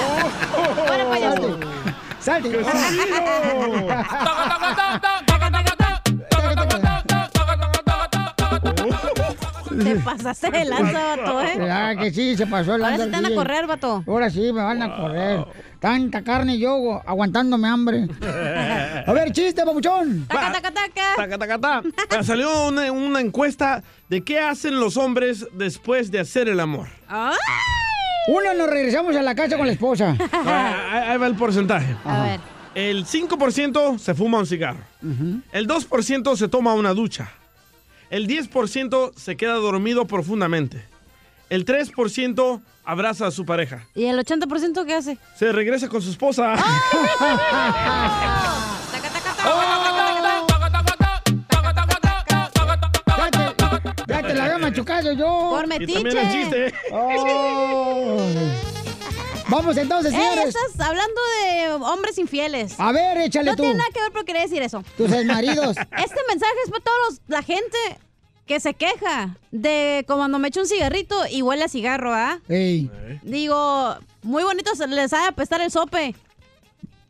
[0.88, 1.60] ¡Fuera, payaso!
[2.20, 2.50] ¡Salte!
[9.84, 11.70] Te pasaste de lanza, vato, ¿eh?
[11.72, 14.04] Ah, que sí, se pasó el Ahora lanza sí te van a correr, vato.
[14.08, 15.46] Ahora sí, me van a correr.
[15.80, 18.08] Tanta carne y yo aguantándome hambre.
[19.08, 20.26] A ver, chiste, papuchón.
[20.28, 21.16] Taca, taca, taca.
[21.16, 21.82] Taca, taca, ta.
[22.10, 26.88] Ah, Salió una, una encuesta de qué hacen los hombres después de hacer el amor.
[28.28, 30.16] Uno nos regresamos a la casa con la esposa.
[30.34, 31.96] Ah, Ahí ahí va el porcentaje.
[32.06, 32.40] A ver.
[32.76, 34.80] El 5% se fuma un cigarro.
[35.52, 37.32] El 2% se toma una ducha.
[38.12, 40.84] El 10% se queda dormido profundamente.
[41.50, 43.88] El 3% abraza a su pareja.
[43.96, 45.18] ¿Y el 80% qué hace?
[45.38, 46.56] Se regresa con su esposa.
[54.08, 55.48] Ya te la había machucado yo.
[55.50, 55.92] Por metiche.
[55.92, 56.74] Y también el chiste.
[56.92, 58.71] Oh.
[59.52, 60.56] Vamos entonces, Eh, señores.
[60.56, 62.74] estás hablando de hombres infieles.
[62.80, 63.64] A ver, échale no tú.
[63.64, 64.82] tiene nada que ver, pero quería decir eso.
[64.98, 65.76] Tus exmaridos.
[65.98, 67.78] Este mensaje es para toda la gente
[68.48, 72.40] que se queja de cuando me echo un cigarrito y huele a cigarro, ¿ah?
[72.50, 72.90] Ey,
[73.24, 76.16] Digo, muy bonito se les sabe apestar el sope.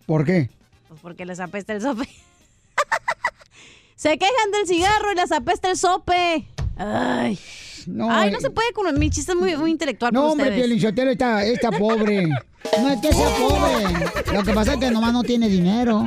[0.08, 0.50] ¿por qué?
[0.90, 2.08] Pues porque les apesta el sope.
[3.96, 6.48] se quejan del cigarro y les apesta el sope.
[6.76, 7.40] Ay.
[7.88, 8.32] No, Ay, eh.
[8.32, 10.52] no se puede con mi chiste es muy, muy intelectual No, hombre.
[10.52, 12.28] Piolinsotelo está, está pobre.
[12.28, 14.34] No es que sea pobre.
[14.34, 16.06] Lo que pasa es que nomás no tiene dinero.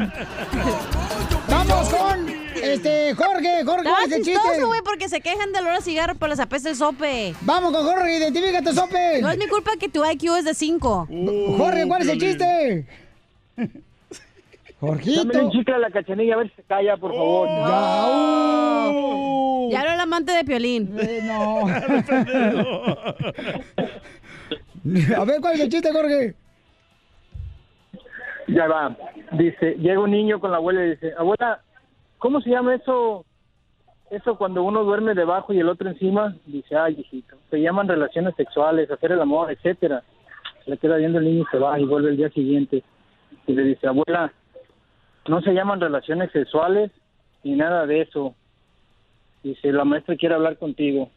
[1.48, 2.28] Vamos con
[2.62, 3.64] este Jorge.
[3.64, 4.64] Jorge, ¿cuál es el chiste?
[4.64, 7.34] güey, porque se quejan del olor a cigarro, pero les apesta el sope.
[7.42, 9.20] Vamos con Jorge, identifícate, sope.
[9.20, 11.08] No es mi culpa que tu IQ es de 5.
[11.56, 12.87] Jorge, ¿cuál es el chiste?
[14.87, 15.25] Jorgito.
[15.25, 17.49] Dame un chicle a la cachanilla a ver si se calla, por favor.
[19.70, 20.97] Ya era el amante de Piolín.
[20.99, 21.66] Eh, no.
[25.16, 26.35] A ver, ¿cuál es el chiste, Jorge?
[28.49, 28.94] Ya va.
[29.33, 31.62] Dice, llega un niño con la abuela y dice, abuela,
[32.18, 33.25] ¿cómo se llama eso?
[34.11, 36.37] Eso cuando uno duerme debajo y el otro encima.
[36.44, 40.03] Dice, ay, hijito, se llaman relaciones sexuales, hacer el amor, etcétera.
[40.66, 42.85] Le queda viendo el niño y se va y vuelve el día siguiente.
[43.47, 44.35] Y le dice, abuela,
[45.28, 46.90] no se llaman relaciones sexuales
[47.42, 48.34] ni nada de eso.
[49.42, 51.10] Dice, la maestra quiere hablar contigo.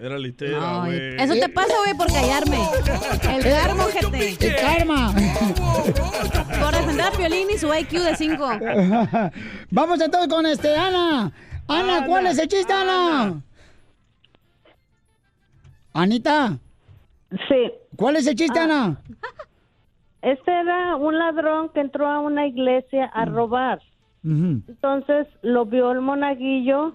[0.00, 1.14] Era litera, güey.
[1.16, 2.58] Eso te pasa, güey, por callarme.
[3.36, 4.46] El karma, gente.
[4.48, 5.12] El karma.
[6.60, 8.36] Por defender a Piolín y su IQ de 5.
[9.70, 11.30] Vamos entonces con este, Ana.
[11.68, 13.40] Ana, ¿cuál es el chiste, Ana?
[15.92, 16.58] Anita.
[17.48, 17.72] Sí.
[17.96, 18.64] ¿Cuál es el chiste, Ah.
[18.64, 19.00] Ana?
[20.22, 23.82] Este era un ladrón que entró a una iglesia a robar.
[24.24, 26.92] Entonces lo vio el monaguillo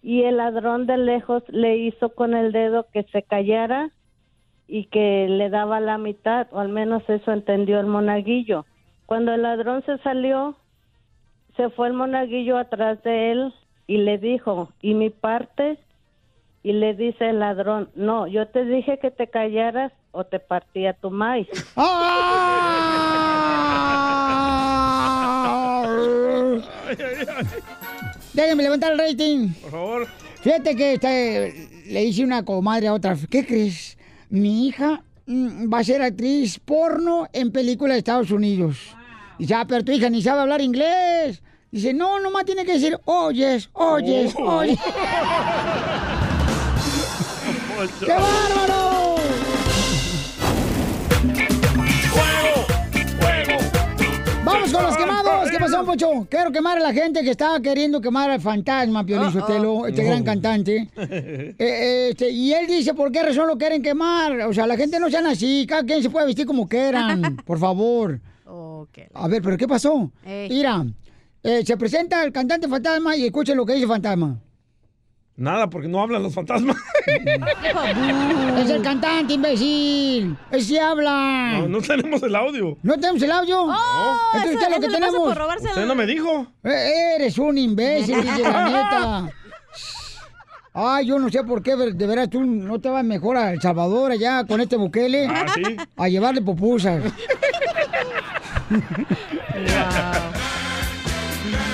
[0.00, 3.90] y el ladrón de lejos le hizo con el dedo que se callara
[4.68, 8.64] y que le daba la mitad, o al menos eso entendió el monaguillo.
[9.06, 10.54] Cuando el ladrón se salió,
[11.56, 13.52] se fue el monaguillo atrás de él
[13.88, 15.78] y le dijo, ¿y mi parte?
[16.62, 20.92] Y le dice el ladrón, no, yo te dije que te callaras o te partía
[20.92, 21.48] tu maíz.
[28.32, 29.48] Déjenme levantar el rating.
[29.62, 30.06] Por favor.
[30.42, 33.16] Fíjate que este, le hice una comadre a otra.
[33.28, 33.96] ¿Qué crees?
[34.30, 38.76] Mi hija mm, va a ser actriz porno en películas de Estados Unidos.
[39.38, 41.42] Dice, ah, pero tu hija ni sabe hablar inglés.
[41.70, 44.56] Dice, no, nomás tiene que decir, oyes, oyes, Oh.
[44.58, 44.78] oyes.
[48.00, 48.69] ¡Qué bárbaro!
[56.28, 60.22] Quiero quemar a la gente que estaba queriendo quemar al fantasma, Piolín Sotelo, este gran
[60.24, 60.88] cantante.
[61.10, 64.42] Eh, eh, este, y él dice por qué razón lo quieren quemar.
[64.42, 65.66] O sea, la gente no sean así.
[65.68, 67.36] Cada quien se puede vestir como quieran.
[67.46, 68.20] Por favor.
[69.14, 70.10] A ver, ¿pero qué pasó?
[70.24, 70.48] Ey.
[70.48, 70.84] Mira,
[71.42, 74.38] eh, se presenta el cantante fantasma y escuchen lo que dice fantasma.
[75.40, 76.76] Nada, porque no hablan los fantasmas.
[78.58, 80.36] Es el cantante, imbécil.
[80.50, 81.60] Ese habla.
[81.60, 82.76] No, no tenemos el audio.
[82.82, 83.62] ¿No tenemos el audio?
[83.62, 85.36] Oh, Entonces, ¿qué es lo que tenemos?
[85.64, 86.46] Usted no me dijo.
[86.62, 89.30] Eh, Eres un imbécil, dice la neta.
[90.74, 93.62] Ay, yo no sé por qué, de veras, tú no te vas mejor a El
[93.62, 95.26] Salvador allá con este Bukele.
[95.26, 95.62] Ah, ¿sí?
[95.96, 97.02] A llevarle pupusas.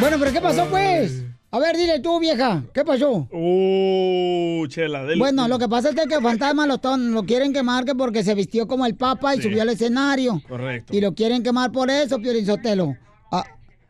[0.01, 1.25] bueno, pero ¿qué pasó, pues?
[1.57, 3.27] A ver, dile tú, vieja, ¿qué pasó?
[3.33, 5.19] Uh, chela, dele.
[5.19, 8.23] Bueno, lo que pasa es que el fantasma lo, ton- lo quieren quemar que porque
[8.23, 9.45] se vistió como el papa y Sí.
[9.45, 10.43] subió al escenario.
[10.47, 10.95] Correcto.
[10.95, 12.95] Y lo quieren quemar por eso, Piorizotelo.
[13.33, 13.45] Ah,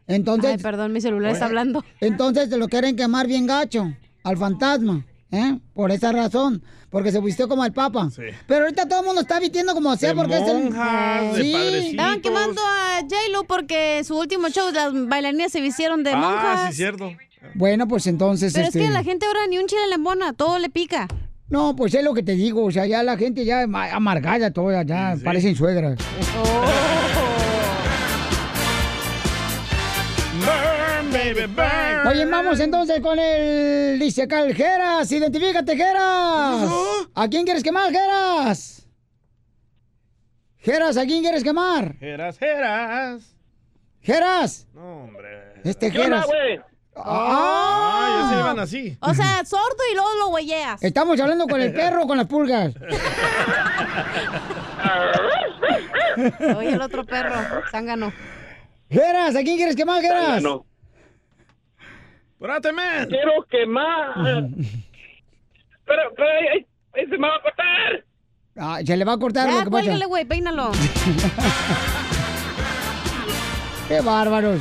[0.06, 0.52] entonces...
[0.52, 1.84] Ay, perdón, mi celular está hablando.
[2.00, 5.04] Entonces lo quieren quemar bien gacho al fantasma.
[5.32, 5.58] ¿eh?
[5.74, 6.62] Por esa razón.
[6.88, 8.08] Porque se vistió como el Papa.
[8.46, 10.64] Pero ahorita todo el mundo está vistiendo como sea De porque es el...
[10.64, 11.90] monjas, de padrecitos.
[11.90, 16.58] Estaban quemando a J-Lo porque su último show las bailarinas se vistieron de monjas.
[16.60, 17.10] Ah, sí, cierto.
[17.54, 18.52] Bueno, pues entonces...
[18.52, 18.80] Pero este...
[18.80, 21.08] es que la gente ahora ni un chile le embona, todo le pica.
[21.48, 22.64] No, pues es lo que te digo.
[22.64, 25.98] O sea, ya la gente ya ama- amargada toda, ya parecen suegras.
[30.40, 32.06] Burn, baby, burn.
[32.08, 33.98] Oye, vamos entonces con el...
[33.98, 35.10] Dice acá el Geras.
[35.10, 36.70] Identifícate, Geras.
[37.14, 38.86] ¿A quién quieres quemar, Geras?
[40.58, 41.96] Geras, ¿a quién quieres quemar?
[41.98, 43.36] Jeras, jeras.
[44.00, 44.66] Geras.
[44.74, 45.54] No, hombre.
[45.64, 46.26] Este ¿Qué onda, Geras.
[46.26, 46.60] güey?
[46.98, 48.96] Ah, ya se iban así.
[49.00, 50.82] O sea, sordo y luego lo huelleas.
[50.82, 52.74] Estamos hablando con el perro o con las pulgas.
[56.56, 57.36] Oye, el otro perro,
[57.70, 58.12] zángano.
[58.90, 60.24] Geras, ¿a quién quieres quemar, Geras?
[60.26, 60.64] Zángano.
[62.34, 63.06] ¡Espérate, man!
[63.08, 64.14] Quiero quemar.
[65.84, 68.04] pero, pero, ay, ay, ay, se me va a cortar.
[68.58, 70.06] Ah, se le va a cortar lo Ya, que pasa.
[70.06, 70.72] güey, peínalo.
[73.88, 74.60] Qué bárbaros.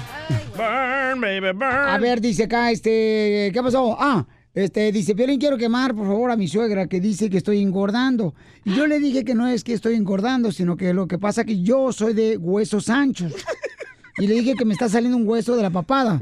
[0.56, 1.64] Burn, baby, burn.
[1.64, 3.96] A ver, dice acá, este, ¿qué pasó?
[4.00, 7.62] Ah, este, dice, Piolín, quiero quemar, por favor, a mi suegra que dice que estoy
[7.62, 8.34] engordando.
[8.64, 11.42] Y yo le dije que no es que estoy engordando, sino que lo que pasa
[11.42, 13.34] es que yo soy de huesos anchos.
[14.18, 16.22] Y le dije que me está saliendo un hueso de la papada.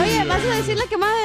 [0.00, 1.23] Oye, ¿vas a decir la quemada de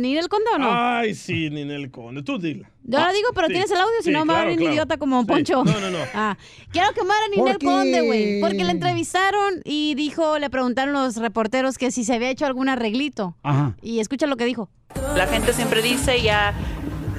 [0.00, 0.68] Ninel Conde o no?
[0.72, 2.22] Ay, sí, Ninel Conde.
[2.22, 2.70] Tú dila.
[2.84, 4.58] Yo la digo, pero Sí, tienes el audio, si sí, no me va a venir
[4.60, 4.72] claro.
[4.74, 5.26] idiota como Sí.
[5.26, 5.64] Poncho.
[5.64, 5.98] No, no, no.
[6.14, 6.36] Ah,
[6.72, 7.58] quiero quemar a Ninel.
[7.58, 8.40] Conde, güey.
[8.40, 12.68] Porque la entrevistaron y dijo, le preguntaron los reporteros que si se había hecho algún
[12.68, 13.36] arreglito.
[13.42, 13.76] Ajá.
[13.82, 14.70] Y escucha lo que dijo.
[15.16, 16.54] La gente siempre dice ya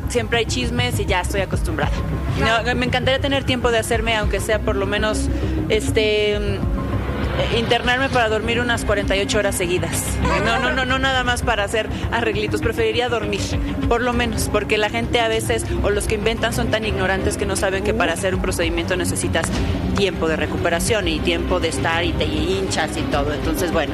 [0.10, 1.92] siempre hay chismes y ya estoy acostumbrada.
[2.66, 5.30] No, me encantaría tener tiempo de hacerme, aunque sea por lo menos
[5.70, 6.36] este
[7.58, 10.04] internarme para dormir unas 48 horas seguidas.
[10.46, 13.40] No, no, no, no nada más para hacer arreglitos, preferiría dormir,
[13.88, 17.38] por lo menos, porque la gente a veces o los que inventan son tan ignorantes
[17.38, 19.48] que no saben que para hacer un procedimiento necesitas
[19.98, 23.34] tiempo de recuperación y tiempo de estar y te hinchas y todo.
[23.34, 23.94] Entonces, bueno,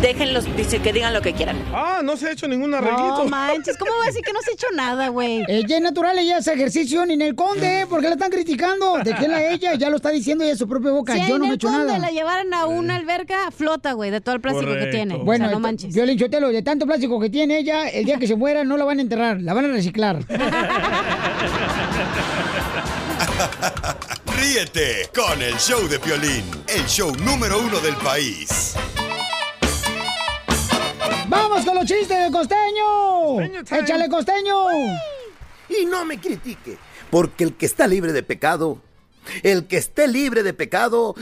[0.00, 1.56] déjenlos decir que digan lo que quieran.
[1.74, 3.24] Ah, no se ha hecho ningún arreglito.
[3.24, 5.44] No manches, ¿cómo voy a decir que no se ha hecho nada, güey?
[5.48, 8.98] Ella es natural, ella hace ejercicio ni en el conde, ¿por qué la están criticando?
[9.04, 11.44] Déjenla ella, ya lo está diciendo ella de su propia boca, Si yo no me
[11.44, 11.98] he en el hecho Conde nada.
[11.98, 15.16] la llevaran a una alberca, flota, güey, de todo el plástico que tiene.
[15.16, 15.94] Bueno, o sea, no manches.
[15.94, 18.84] Violín Sotelo, de tanto plástico que tiene ella, el día que se muera no la
[18.84, 20.18] van a enterrar, la van a reciclar.
[24.36, 28.74] Ríete con el show de Piolín, el show número uno del país.
[31.28, 33.40] ¡Vamos con los chistes del costeño!
[33.40, 34.66] ¡Échale costeño!
[35.68, 36.76] Y no me critique,
[37.10, 38.82] porque el que está libre de pecado,
[39.42, 41.14] el que esté libre de pecado,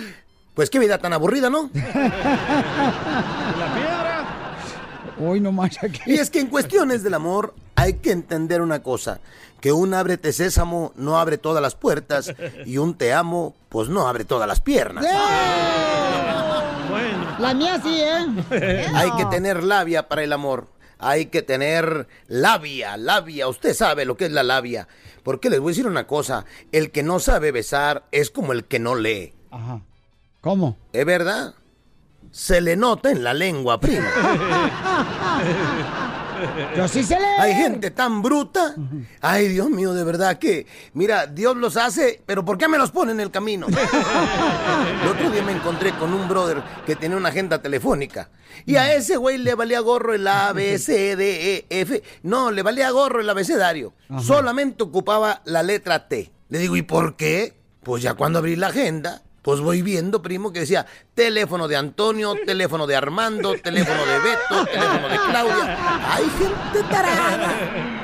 [0.60, 1.70] pues qué vida tan aburrida, ¿no?
[5.18, 6.02] Hoy no más aquí.
[6.04, 9.20] Y es que en cuestiones del amor hay que entender una cosa,
[9.62, 12.34] que un ábrete sésamo no abre todas las puertas
[12.66, 15.02] y un te amo pues no abre todas las piernas.
[17.38, 18.86] La mía sí, ¿eh?
[18.94, 20.68] Hay que tener labia para el amor.
[20.98, 23.48] Hay que tener labia, labia.
[23.48, 24.88] Usted sabe lo que es la labia.
[25.22, 26.44] Porque les voy a decir una cosa.
[26.70, 29.32] El que no sabe besar es como el que no lee.
[29.50, 29.80] Ajá.
[30.40, 30.78] ¿Cómo?
[30.92, 31.54] ¿Es verdad?
[32.30, 34.06] Se le nota en la lengua, primo.
[36.76, 37.40] Yo sí sé leer.
[37.40, 38.74] Hay gente tan bruta.
[39.20, 42.90] Ay, Dios mío, de verdad que, mira, Dios los hace, pero ¿por qué me los
[42.90, 43.66] pone en el camino?
[45.02, 48.30] El otro día me encontré con un brother que tenía una agenda telefónica.
[48.64, 52.02] Y a ese güey le valía gorro el A, B, C, D, E, F.
[52.22, 53.92] No, le valía gorro el abecedario.
[54.22, 56.32] Solamente ocupaba la letra T.
[56.48, 57.60] Le digo, ¿y por qué?
[57.82, 62.34] Pues ya cuando abrí la agenda, pues voy viendo, primo, que decía teléfono de Antonio,
[62.46, 66.14] teléfono de Armando, teléfono de Beto, teléfono de Claudia.
[66.14, 68.00] Hay gente tarada.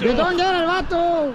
[0.00, 1.34] ¿De dónde era el vato?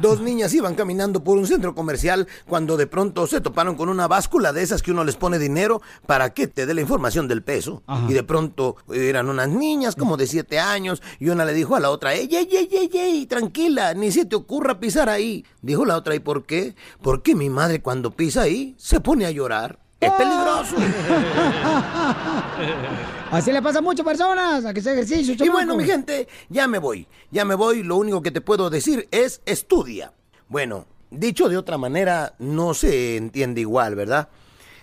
[0.00, 4.08] Dos niñas iban caminando por un centro comercial cuando de pronto se toparon con una
[4.08, 7.42] báscula de esas que uno les pone dinero para que te dé la información del
[7.42, 7.82] peso.
[8.08, 11.80] Y de pronto eran unas niñas como de siete años y una le dijo a
[11.80, 15.44] la otra, ey, ey, ey, ey, ey, tranquila, ni se te ocurra pisar ahí.
[15.60, 16.74] Dijo la otra, ¿y por qué?
[17.02, 19.78] Porque mi madre cuando pisa ahí se pone a llorar.
[20.00, 20.76] Es peligroso.
[23.30, 26.66] Así le pasa a muchas personas, a que se ejercicio, Y bueno, mi gente, ya
[26.66, 27.06] me voy.
[27.30, 27.84] Ya me voy.
[27.84, 30.12] Lo único que te puedo decir es estudia.
[30.48, 34.28] Bueno, dicho de otra manera, no se entiende igual, ¿verdad?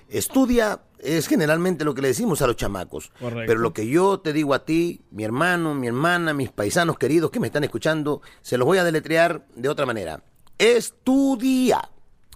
[0.07, 3.11] Estudia es generalmente lo que le decimos a los chamacos.
[3.19, 3.45] Correcto.
[3.47, 7.31] Pero lo que yo te digo a ti, mi hermano, mi hermana, mis paisanos queridos
[7.31, 10.23] que me están escuchando, se los voy a deletrear de otra manera.
[10.57, 11.89] Estudia.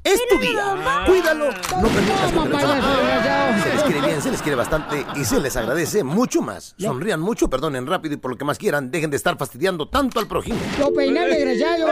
[0.03, 0.75] Es tu día.
[1.05, 1.49] Cuídalo.
[1.49, 3.63] No permitas que te lo.
[3.63, 6.75] Se les quiere bien, se les quiere bastante y se les agradece mucho más.
[6.77, 10.19] Sonrían mucho, perdonen rápido y por lo que más quieran, dejen de estar fastidiando tanto
[10.19, 10.59] al prójimo.
[10.79, 11.87] Lo peiné desgraciado.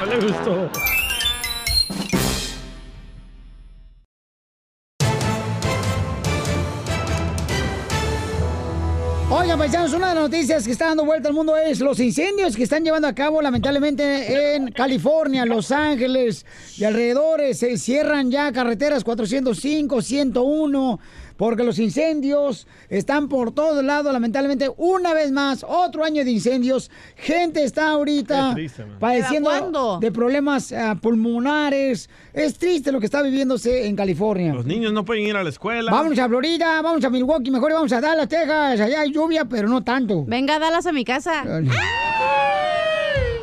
[0.00, 0.70] No le gustó.
[9.40, 12.56] Oiga, paisanos, una de las noticias que está dando vuelta al mundo es los incendios
[12.56, 16.44] que están llevando a cabo lamentablemente en California, Los Ángeles
[16.76, 17.60] y alrededores.
[17.60, 21.00] Se cierran ya carreteras 405, 101,
[21.38, 24.68] porque los incendios están por todos lados, lamentablemente.
[24.76, 26.90] Una vez más, otro año de incendios.
[27.14, 32.10] Gente está ahorita triste, padeciendo de problemas ah, pulmonares.
[32.34, 34.52] Es triste lo que está viviéndose en California.
[34.52, 35.92] Los niños no pueden ir a la escuela.
[35.92, 38.80] Vamos a Florida, vamos a Milwaukee, mejor vamos a Dallas, Texas.
[38.80, 40.24] Allá hay lluvia, pero no tanto.
[40.26, 41.44] Venga, a Dallas a mi casa.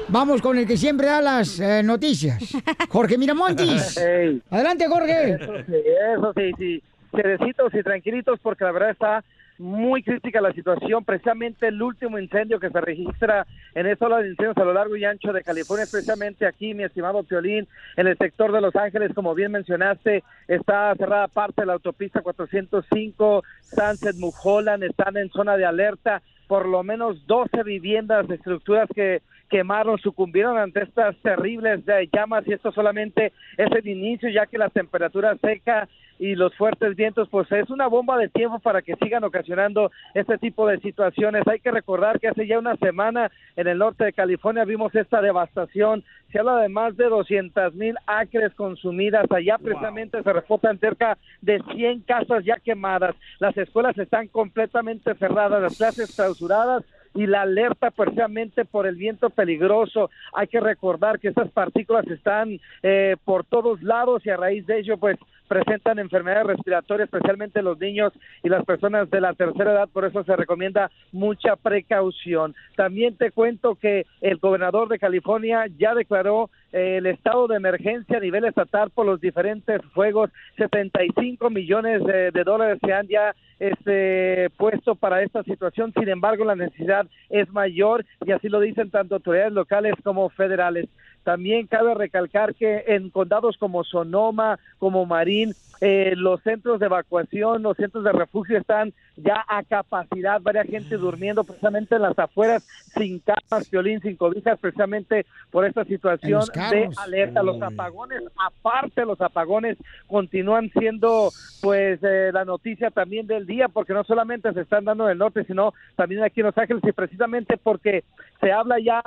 [0.10, 2.44] Vamos con el que siempre da las eh, noticias.
[2.90, 3.98] Jorge Miramontis.
[3.98, 4.42] Ey.
[4.50, 5.32] Adelante, Jorge.
[5.32, 5.74] Eso sí,
[6.16, 6.84] eso sí, sí.
[7.16, 9.24] Cerecitos y tranquilitos porque la verdad está
[9.58, 11.04] muy crítica la situación.
[11.06, 14.96] Precisamente el último incendio que se registra en esta ola de incendios a lo largo
[14.96, 19.14] y ancho de California, especialmente aquí, mi estimado Piolín, en el sector de Los Ángeles,
[19.14, 25.58] como bien mencionaste, está cerrada parte de la autopista 405, Sunset, Mulholland, están en zona
[25.58, 26.22] de alerta.
[26.48, 31.82] Por lo menos 12 viviendas, estructuras que quemaron, sucumbieron ante estas terribles
[32.14, 35.88] llamas y esto solamente es el inicio ya que la temperatura seca
[36.20, 40.38] y los fuertes vientos pues es una bomba de tiempo para que sigan ocasionando este
[40.38, 41.48] tipo de situaciones.
[41.48, 45.22] Hay que recordar que hace ya una semana en el norte de California vimos esta
[45.22, 46.04] devastación.
[46.32, 49.26] Se habla de más de 200 mil acres consumidas.
[49.30, 53.16] Allá precisamente se reportan cerca de 100 casas ya quemadas.
[53.40, 56.84] Las escuelas están completamente cerradas, las clases clausuradas
[57.16, 60.12] y la alerta precisamente por el viento peligroso.
[60.34, 64.80] Hay que recordar que estas partículas están eh, por todos lados y a raíz de
[64.80, 65.18] ello pues
[65.48, 70.24] presentan enfermedades respiratorias, especialmente los niños y las personas de la tercera edad, por eso
[70.24, 72.56] se recomienda mucha precaución.
[72.76, 78.18] También te cuento que el gobernador de California ya declaró eh, el estado de emergencia
[78.18, 83.34] a nivel estatal por los diferentes fuegos, 75 millones de, de dólares se han ya
[83.60, 88.92] este, puesto para esta situación, sin embargo la necesidad es mayor y así lo dicen
[88.92, 90.88] tanto autoridades locales como federales.
[91.26, 97.64] También cabe recalcar que en condados como Sonoma, como Marín, eh, los centros de evacuación,
[97.64, 102.64] los centros de refugio están ya a capacidad, varias gente durmiendo precisamente en las afueras,
[102.96, 107.42] sin camas, violín, sin cobijas, precisamente por esta situación de alerta.
[107.42, 113.94] Los apagones, aparte los apagones, continúan siendo pues eh, la noticia también del día, porque
[113.94, 116.92] no solamente se están dando en el norte, sino también aquí en Los Ángeles, y
[116.92, 118.04] precisamente porque
[118.40, 119.02] se habla ya,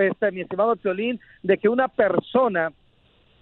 [0.00, 2.70] este, mi estimado Piolín, de que una persona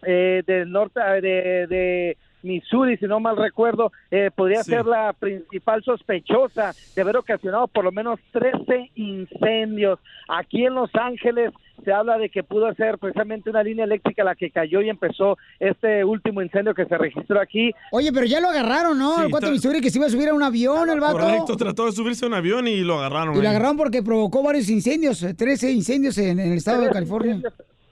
[0.04, 4.72] eh, del norte eh, de, de Missouri, si no mal recuerdo, eh, podría Sí.
[4.72, 10.00] ser la principal sospechosa de haber ocasionado por lo menos 13 incendios.
[10.28, 11.52] Aquí en Los Ángeles
[11.84, 15.36] se habla de que pudo ser precisamente una línea eléctrica la que cayó y empezó
[15.60, 17.72] este último incendio que se registró aquí.
[17.92, 19.16] Oye, pero ya lo agarraron, ¿no?
[19.18, 21.18] Sí, el cuate está- Missouri que se iba a subir a un avión, el vato.
[21.18, 23.34] Correcto, trató de subirse a un avión y lo agarraron.
[23.34, 23.48] Y lo ahí.
[23.48, 27.40] agarraron porque provocó varios incendios, eh, 13 incendios en, en el estado de California.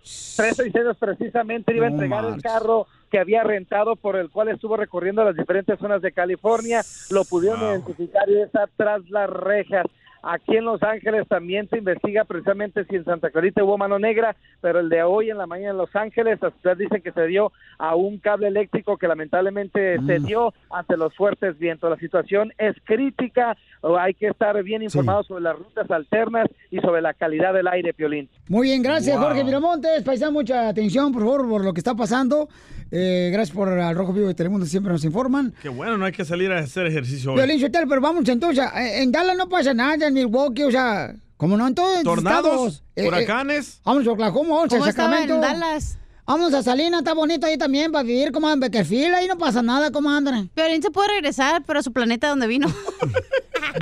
[0.02, 4.76] 13 incendios precisamente iba a entregar el carro que había rentado por el cual estuvo
[4.76, 9.86] recorriendo las diferentes zonas de California, lo pudieron identificar y está tras las rejas.
[10.22, 14.36] Aquí en Los Ángeles también se investiga precisamente si en Santa Clarita hubo mano negra,
[14.60, 17.26] pero el de hoy en la mañana en Los Ángeles, las autoridades dicen que se
[17.26, 21.90] dio a un cable eléctrico que lamentablemente se dio ante los fuertes vientos.
[21.90, 23.56] La situación es crítica,
[23.98, 27.94] hay que estar bien informados sobre las rutas alternas y sobre la calidad del aire,
[27.94, 28.28] Piolín.
[28.48, 29.28] Muy bien, gracias Wow.
[29.28, 30.02] Jorge Miramontes.
[30.02, 32.48] Paisano, mucha atención, por favor, por lo que está pasando.
[32.92, 35.54] Eh, gracias por al Rojo Vivo de Telemundo, siempre nos informan.
[35.62, 37.36] Qué bueno, no hay que salir a hacer ejercicio hoy.
[37.36, 41.56] Violín Sotelo, pero vamos entonces, en Dallas no pasa nada, en Milwaukee, o sea, como
[41.56, 42.82] no en todos los Tornados, estados.
[42.96, 43.80] Eh, eh, huracanes.
[43.84, 45.34] Vamos a Oklahoma, vamos a ¿Cómo estaba Sacramento.
[45.34, 45.96] en Dallas?
[46.26, 49.62] Vamos a Salinas, está bonito ahí también para vivir como en Beckerfield, ahí no pasa
[49.62, 50.48] nada, comadre.
[50.54, 52.68] Piolín se puede regresar, pero a su planeta donde vino.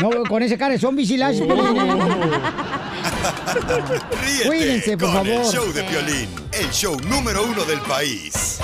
[0.02, 1.24] No, con ese cara hace, Piolín.
[4.22, 5.52] Ríete Cuídense, por con el favor.
[5.54, 8.58] show de Piolín, el show número uno del país.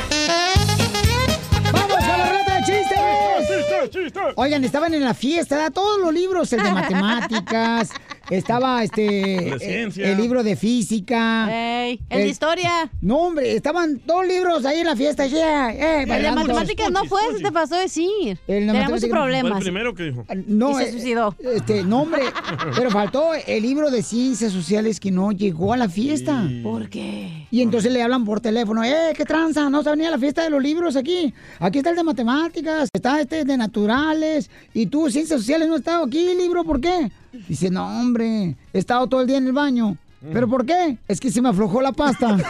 [4.36, 7.90] Oigan, estaban en la fiesta, todos los libros, el de matemáticas,
[8.30, 10.10] estaba este eh, ciencia.
[10.10, 11.48] el libro de física.
[11.50, 12.90] Ey, el de historia.
[13.00, 15.26] No, hombre, estaban dos libros ahí en la fiesta.
[15.26, 18.38] Yeah, eh, El de matemáticas no fue, se te pasó a decir.
[18.46, 18.70] El.
[18.70, 20.24] Fue el primero que dijo.
[20.46, 21.36] No, Y se eh, suicidó.
[21.40, 22.22] Este, no, hombre,
[22.76, 26.48] pero faltó el libro de ciencias sociales que no llegó a la fiesta.
[26.62, 27.46] ¿Por qué?
[27.50, 30.42] Y entonces le hablan por teléfono, eh, qué tranza, no se venía a la fiesta
[30.42, 31.32] de los libros aquí.
[31.60, 35.80] Aquí está el de matemáticas, está este de naturales, y tú, ciencias sociales, no has
[35.80, 37.10] estado aquí, libro, ¿por qué?
[37.48, 39.96] Dice, no, hombre, he estado todo el día en el baño.
[40.32, 40.96] ¿Pero por qué?
[41.06, 42.36] Es que se me aflojó la pasta.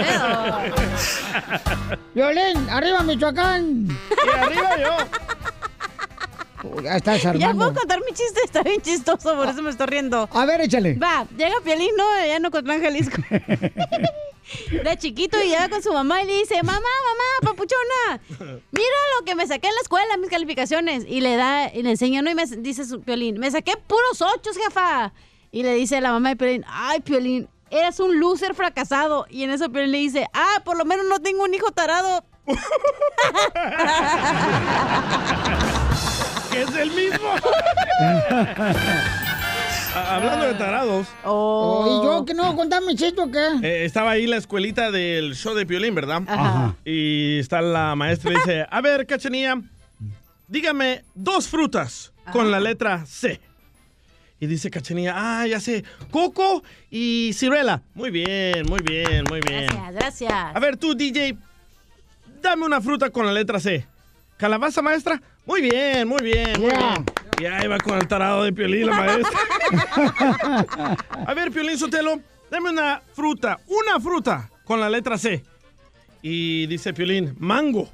[2.14, 3.88] Violín, arriba Michoacán.
[3.88, 4.96] Y arriba yo.
[6.82, 10.28] Ya estás Ya puedo contar mi chiste, está bien chistoso, por eso me estoy riendo.
[10.32, 10.92] A ver, échale.
[10.94, 13.22] Va, llega Piolín, no, ya no con Jalisco.
[14.70, 18.20] De chiquito y llega con su mamá y le dice, mamá, mamá, papuchona,
[18.70, 21.04] mira lo que me saqué en la escuela, mis calificaciones.
[21.06, 22.30] Y le da, y le enseña, ¿no?
[22.30, 25.12] Y me dice su Piolín, me saqué puros ochos, jefa.
[25.52, 29.26] Y le dice la mamá de Piolín, ay, Piolín, eres un loser fracasado.
[29.30, 32.24] Y en eso Piolín le dice, ah, por lo menos no tengo un hijo tarado.
[36.50, 37.30] Que es el mismo.
[39.94, 41.08] Ah, Hablando de tarados.
[41.24, 43.48] Oh, ¿Y yo que no contar mi chiste o qué?
[43.62, 46.22] Eh, estaba ahí la escuelita del show de Piolín, ¿verdad?
[46.28, 46.76] Ajá.
[46.84, 49.60] Y está la maestra y dice, a ver, Cachanilla,
[50.46, 53.40] dígame dos frutas con la letra C.
[54.38, 57.82] Y dice Cachanilla, ah, ya sé, coco y ciruela.
[57.94, 59.66] Muy bien, muy bien, muy bien.
[59.66, 60.32] Gracias, gracias.
[60.56, 61.36] A ver, tú, DJ,
[62.40, 63.86] dame una fruta con la letra C.
[64.36, 65.20] ¿Calabaza, maestra?
[65.44, 66.78] Muy bien, muy bien, muy Yeah.
[66.94, 67.04] bien.
[67.40, 69.38] Y ahí va con el tarado de Piolín, la maestra.
[71.26, 72.20] A ver, Piolín Sotelo,
[72.50, 75.42] dame una fruta, una fruta con la letra C.
[76.20, 77.88] Y dice Piolín, mango.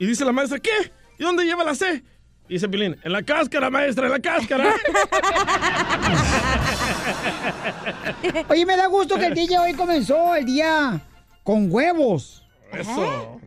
[0.00, 0.90] Y dice la maestra, ¿qué?
[1.16, 2.02] ¿Y dónde lleva la C?
[2.48, 4.74] Y dice Piolín, en la cáscara, maestra, en la cáscara.
[8.48, 11.00] Oye, me da gusto que el DJ hoy comenzó el día
[11.44, 12.44] con huevos.
[12.72, 13.40] Eso.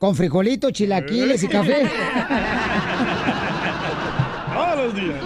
[0.00, 1.88] Con frijolitos, chilaquiles y café.
[4.82, 5.16] Los días.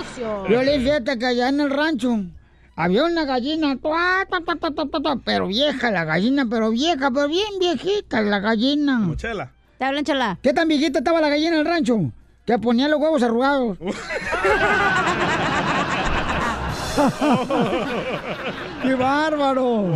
[0.48, 2.18] Yo le fíjate que allá en el rancho
[2.74, 3.78] había una gallina,
[5.24, 8.98] pero vieja la gallina, pero vieja, pero bien viejita la gallina.
[8.98, 9.52] Mochela.
[9.78, 10.38] Te hablan, chala.
[10.42, 12.12] ¿Qué tan viejita estaba la gallina en el rancho?
[12.44, 13.78] Que ponía los huevos arrugados.
[18.82, 19.92] ¡Qué bárbaro!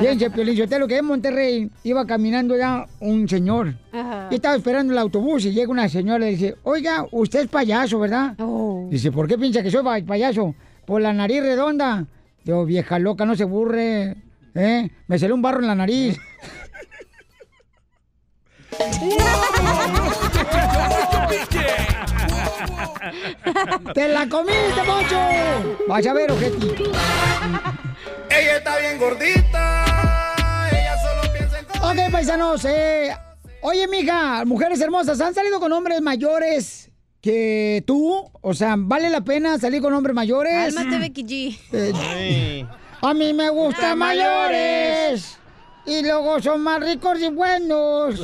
[0.00, 3.74] Fíjense, Piolín Sotelo, que en Monterrey iba caminando ya un señor.
[3.92, 4.28] Ajá.
[4.30, 7.98] Y estaba esperando el autobús y llega una señora y dice, oiga, usted es payaso,
[8.00, 8.34] ¿verdad?
[8.90, 10.54] Dice, ¿por qué piensa que soy pa- payaso?
[10.84, 12.04] Por la nariz redonda.
[12.44, 14.16] Yo, vieja loca, no se burre.
[14.54, 14.90] ¿Eh?
[15.06, 16.18] Me salió un barro en la nariz.
[23.94, 25.18] ¡Te la comiste, Poncho!
[25.88, 26.66] Vaya a ver, ojeti.
[28.30, 29.84] Ella está bien gordita.
[30.70, 33.14] Ella solo piensa en Ok, paisanos, eh,
[33.60, 38.30] oye, mija, mujeres hermosas, ¿han salido con hombres mayores que tú?
[38.40, 40.74] O sea, ¿vale la pena salir con hombres mayores?
[40.74, 41.58] Cálmate, Becky G.
[41.72, 42.66] Eh,
[43.00, 45.38] a mí me gustan mayores.
[45.84, 48.20] Y luego son más ricos y buenos.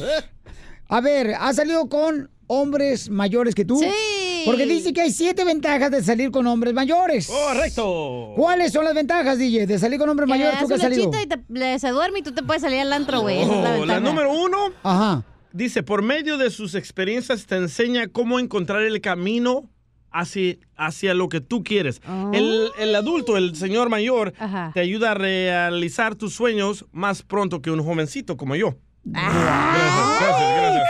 [0.88, 3.78] A ver, ¿has salido con hombres mayores que tú?
[3.78, 4.27] Sí.
[4.50, 7.26] Porque dice que hay siete ventajas de salir con hombres mayores.
[7.28, 8.32] Correcto.
[8.36, 11.04] ¿Cuáles son las ventajas, DJ, de salir con hombres Que mayores tú que has salido?
[11.10, 13.40] chita y te- se duerme y tú te puedes salir al antro, güey.
[13.42, 14.56] Es la la número uno.
[14.82, 15.24] Ajá.
[15.52, 19.68] Dice, por medio de sus experiencias te enseña cómo encontrar el camino
[20.10, 22.00] hacia, hacia lo que tú quieres.
[22.32, 24.70] El, el adulto, el señor mayor, Ajá.
[24.74, 28.74] te ayuda a realizar tus sueños más pronto que un jovencito como yo.
[29.14, 30.18] Ah.
[30.20, 30.84] Gracias, gracias,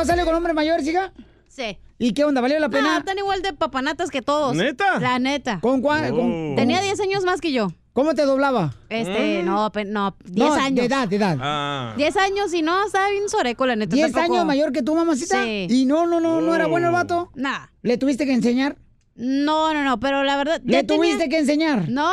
[0.00, 1.12] ¿Tú has salido con hombres mayores, hija?
[1.46, 1.76] Sí.
[1.98, 2.40] ¿Y qué onda?
[2.40, 2.96] ¿Valió la No, pena?
[2.96, 4.56] están igual de papanatas que todos.
[4.56, 4.98] ¿Neta?
[4.98, 5.60] La neta.
[5.60, 6.10] ¿Con cuál?
[6.12, 6.16] Oh.
[6.16, 7.68] con- Tenía 10 años más que yo.
[7.92, 8.72] ¿Cómo te doblaba?
[8.88, 9.44] Este, Mm.
[9.44, 10.76] no, no, 10 No, años.
[10.76, 11.36] de edad, de edad.
[11.38, 11.92] Ah.
[11.98, 13.94] 10 años y no, estaba bien soreco, la neta.
[13.94, 14.34] ¿10 tampoco.
[14.36, 15.44] años mayor que tú, mamacita?
[15.44, 15.66] Sí.
[15.68, 17.30] Y no, no, no, no era bueno el vato.
[17.34, 17.66] Nah.
[17.82, 18.76] ¿Le tuviste que enseñar?
[19.22, 20.60] No, no, no, pero la verdad.
[20.64, 21.88] ¿Le ya tenía- tuviste que enseñar?
[21.90, 22.10] No.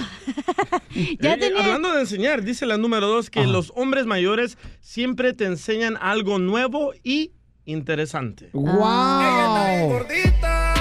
[1.20, 1.58] ya Eh, tenía.
[1.64, 6.38] Hablando de enseñar, dice la número dos que los hombres mayores siempre te enseñan algo
[6.38, 7.32] nuevo y
[7.64, 8.50] interesante.
[8.52, 9.88] ¡Wow!
[9.88, 10.74] Gordita.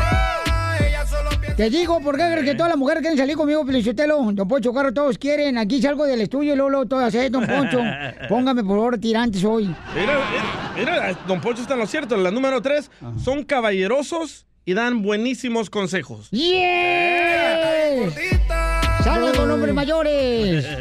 [0.87, 3.65] Ella solo piensa Te digo, ¿por qué crees que todas las mujeres quieren salir conmigo,
[3.65, 4.31] Felicitelo?
[4.31, 5.57] Don Poncho Carro, todos quieren.
[5.57, 7.79] Aquí salgo del estudio y luego, luego todas, ¿eh, Don Poncho?
[8.29, 9.65] Póngame, por favor, tirantes hoy.
[9.95, 10.19] Mira,
[10.75, 12.15] mira, mira, don Poncho está en lo cierto.
[12.17, 12.89] La número tres,
[13.23, 16.27] son caballerosos y dan buenísimos consejos.
[16.29, 18.07] ¡Yeah!
[19.03, 20.63] ¡Salgan con hombres mayores!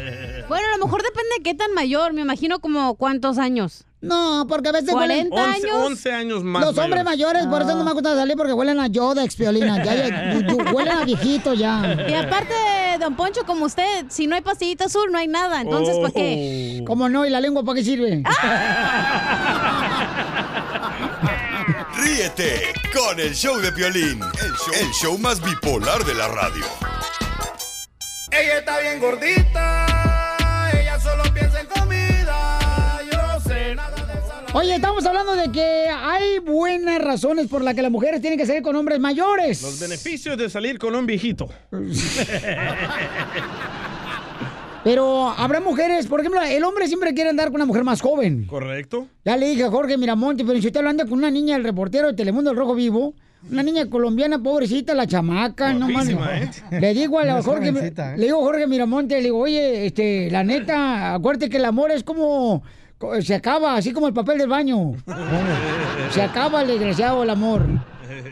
[0.49, 2.11] Bueno, a lo mejor depende de qué tan mayor.
[2.13, 3.85] Me imagino como cuántos años.
[4.01, 5.75] No, porque a veces 40 huelen- años.
[5.75, 6.65] 11 años más.
[6.65, 9.83] Los hombres mayores, por eso no me gusta salir porque huelen a yoda, expiolina.
[9.83, 12.03] Ya, ya, huelen a viejito ya.
[12.09, 12.55] Y aparte,
[12.99, 15.61] don Poncho, como usted, si no hay pastillita azul, no hay nada.
[15.61, 16.83] Entonces, ¿para qué?
[16.87, 17.27] ¿Cómo no?
[17.27, 18.23] ¿Y la lengua para qué sirve?
[22.01, 26.63] Ríete con el show de Piolín, el show, el show más bipolar de la radio.
[28.31, 33.01] Ella está bien gordita, ella solo piensa en comida.
[33.11, 34.45] Yo no sé nada de esa.
[34.53, 38.45] Oye, estamos hablando de que hay buenas razones por las que las mujeres tienen que
[38.45, 39.61] salir con hombres mayores.
[39.61, 41.49] Los beneficios de salir con un viejito.
[44.83, 48.45] Pero habrá mujeres, por ejemplo, el hombre siempre quiere andar con una mujer más joven.
[48.45, 49.07] ¿Correcto?
[49.25, 51.63] Ya le dije a Jorge Miramonte, pero si usted lo anda con una niña, el
[51.63, 53.13] reportero de Telemundo El Rojo Vivo,
[53.51, 56.15] una niña colombiana, pobrecita, la chamaca, no mames.
[56.15, 56.39] Guapísima,
[56.77, 56.79] ¿eh?
[56.79, 58.17] Le digo a la Jorge, jovencita, ¿eh?
[58.17, 61.91] le digo a Jorge Miramonte, le digo, oye, este, la neta, acuérdate que el amor
[61.91, 62.63] es como,
[62.97, 64.93] co- se acaba, así como el papel del baño.
[66.11, 67.65] Se acaba el desgraciado el amor.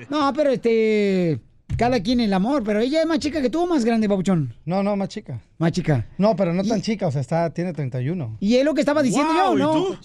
[0.09, 1.39] No, pero este,
[1.77, 4.53] cada quien el amor, pero ella es más chica que tú, o más grande, babuchón.
[4.65, 5.39] No, no, más chica.
[5.57, 6.05] Más chica.
[6.17, 8.37] No, pero no tan chica, o sea, está, tiene 31.
[8.39, 9.73] Y es lo que estaba diciendo Wow, yo, ¿y ¿no?
[9.73, 9.97] tú?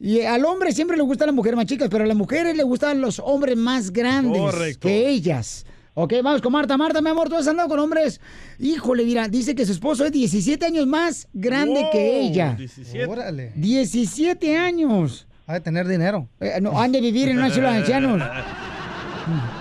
[0.00, 2.62] Y al hombre siempre le gustan las mujeres más chicas, pero a las mujeres le
[2.62, 4.88] gustan los hombres más grandes Correcto.
[4.88, 5.66] que ellas.
[5.92, 6.78] Ok, vamos con Marta.
[6.78, 8.18] Marta, mi amor, tú has andado con hombres.
[8.58, 12.54] Híjole, mira, dice que su esposo es 17 años más grande Wow, que ella.
[12.56, 13.06] 17.
[13.06, 13.52] Órale.
[13.56, 15.26] 17 años.
[15.46, 16.28] Ha de tener dinero.
[16.40, 18.22] Eh, no, han de vivir en una ciudad de ancianos.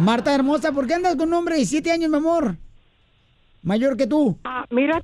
[0.00, 2.54] Marta hermosa, ¿por qué andas con un hombre de 17 años, mi amor?
[3.62, 4.38] Mayor que tú.
[4.44, 5.02] Ah, mira,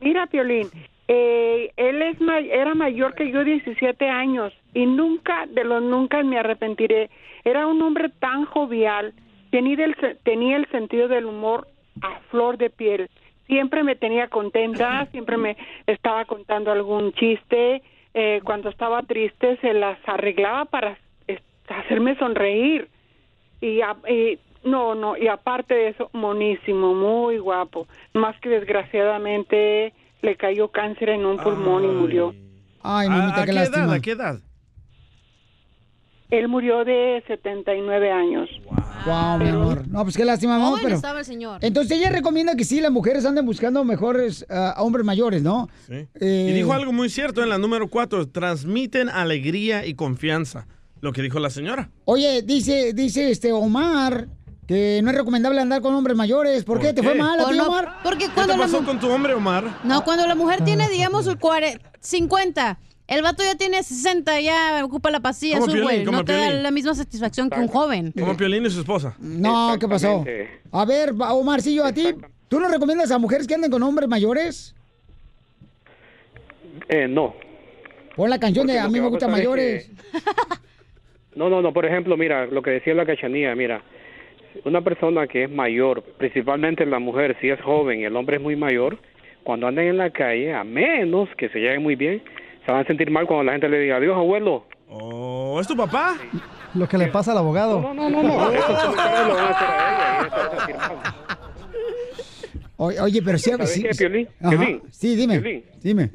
[0.00, 0.66] mira, Piolín,
[1.06, 2.16] eh, él es
[2.50, 7.10] era mayor que yo 17 años y nunca, de los nunca me arrepentiré.
[7.44, 9.14] Era un hombre tan jovial,
[9.52, 9.94] tenía el,
[10.24, 11.68] tenía el sentido del humor
[12.02, 13.08] a flor de piel.
[13.46, 15.56] Siempre me tenía contenta, siempre me
[15.86, 17.82] estaba contando algún chiste.
[18.14, 20.98] eh, cuando estaba triste se las arreglaba para
[21.28, 21.38] eh,
[21.68, 22.88] hacerme sonreír.
[23.60, 27.86] Y, a- y no, no, y aparte de eso, monísimo, muy guapo.
[28.14, 29.92] Más que desgraciadamente
[30.22, 32.34] le cayó cáncer en un pulmón y murió.
[32.82, 33.92] Ay, ¿A, mamita, a qué qué edad?
[33.92, 34.40] ¿A qué edad?
[36.30, 38.50] Él murió de 79 años.
[39.06, 39.88] Wow, mi amor.
[39.88, 40.96] No, pues qué lástima, amor, Joven pero...
[40.96, 41.58] estaba el señor.
[41.62, 45.68] Entonces ella recomienda que sí, las mujeres anden buscando mejores ah, hombres mayores, ¿no?
[45.86, 46.06] Sí.
[46.20, 48.28] Eh, Y dijo algo muy cierto en la número 4.
[48.28, 50.66] Transmiten alegría y confianza.
[51.00, 51.90] Lo que dijo la señora.
[52.04, 54.28] Oye, dice, dice este Omar
[54.66, 56.62] que no es recomendable andar con hombres mayores.
[56.64, 56.92] ¿Por, qué?
[56.92, 57.68] ¿Te fue mal a ¿O ti, no?
[57.68, 58.00] Omar?
[58.02, 59.80] Porque ¿Qué cuando te la pasó con tu hombre, Omar?
[59.82, 64.84] No, cuando la mujer tiene, digamos, sus cuare- 50, el vato ya tiene 60, ya
[64.84, 66.04] ocupa la pastilla azul, güey.
[66.04, 68.12] No te da la misma satisfacción que un joven.
[68.12, 69.14] Como Piolín y su esposa.
[69.18, 70.22] No, ¿qué pasó?
[70.70, 72.14] A ver, Omarcillo, a ti,
[72.48, 74.74] ¿tú no recomiendas a mujeres que anden con hombres mayores?
[76.90, 77.34] Eh, no.
[78.16, 79.90] Pon la canción de A mí me gustan es mayores.
[81.38, 81.72] No, no, no.
[81.72, 83.80] Por ejemplo, mira, lo que decía la cachanía, mira,
[84.64, 88.42] una persona que es mayor, principalmente la mujer, si es joven y el hombre es
[88.42, 88.98] muy mayor,
[89.44, 92.20] cuando anden en la calle, a menos que se lleven muy bien,
[92.66, 94.64] se van a sentir mal cuando la gente le diga, adiós, abuelo.
[94.88, 96.16] Oh, ¿es tu papá?
[96.74, 97.80] Lo que le pasa al abogado.
[97.80, 98.50] No, no, no, no.
[98.52, 100.96] Esos comentarios lo van a hacer a ella y ella se va a sentir mal.
[103.02, 103.50] Oye, pero sí...
[103.50, 104.28] ¿Sabes sí- qué, Piolín?
[104.40, 104.50] Ajá.
[104.50, 105.40] Piolín, Sí, dime.
[105.40, 105.64] Piolín.
[105.82, 106.10] Dime.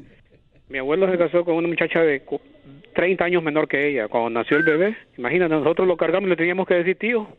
[0.68, 2.20] Mi abuelo se casó con una muchacha de
[2.94, 4.08] 30 años menor que ella.
[4.08, 7.28] Cuando nació el bebé, imagínate, nosotros lo cargamos y le teníamos que decir tío.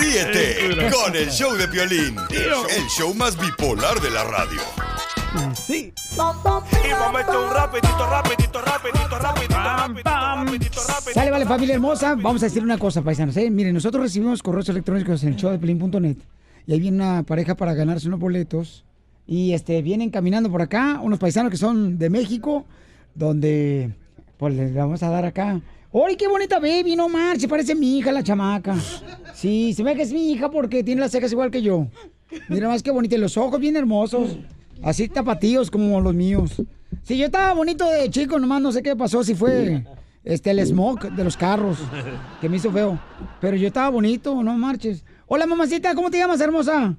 [0.00, 4.60] Ríete con el show de Piolín, el show más bipolar de la radio.
[5.54, 5.92] Sí.
[6.12, 6.58] Y vamos a
[7.38, 12.14] un rapidito, rapidito, rapidito, rapidito, rapidito, rapidito, vale, familia hermosa.
[12.14, 13.36] Vamos a decir una cosa, paisanos.
[13.36, 13.50] ¿eh?
[13.50, 16.16] Miren, nosotros recibimos correos electrónicos en el show de Pelín.net
[16.66, 18.84] y ahí viene una pareja para ganarse unos boletos.
[19.26, 22.66] Y este vienen caminando por acá, unos paisanos que son de México,
[23.14, 23.92] donde
[24.36, 25.60] pues les vamos a dar acá.
[25.92, 26.96] ¡Ay, qué bonita baby!
[26.96, 28.76] No marche, parece mi hija la chamaca.
[29.32, 31.86] Sí, se ve que es mi hija porque tiene las cejas igual que yo.
[32.48, 34.36] Mira más que bonita, y los ojos bien hermosos.
[34.82, 36.62] Así tapatíos como los míos.
[37.02, 39.84] Sí, yo estaba bonito de chico, nomás no sé qué pasó, si fue
[40.24, 41.78] este el smog de los carros
[42.40, 42.98] que me hizo feo.
[43.40, 45.04] Pero yo estaba bonito, no marches.
[45.26, 46.96] Hola, mamacita, ¿cómo te llamas, hermosa?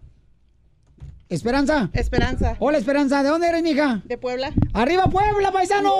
[1.27, 1.89] Esperanza.
[1.93, 2.55] Esperanza.
[2.59, 4.01] Hola, Esperanza, ¿de dónde eres, mija?
[4.05, 4.51] De Puebla.
[4.73, 5.91] ¡Arriba, Puebla, paisanos!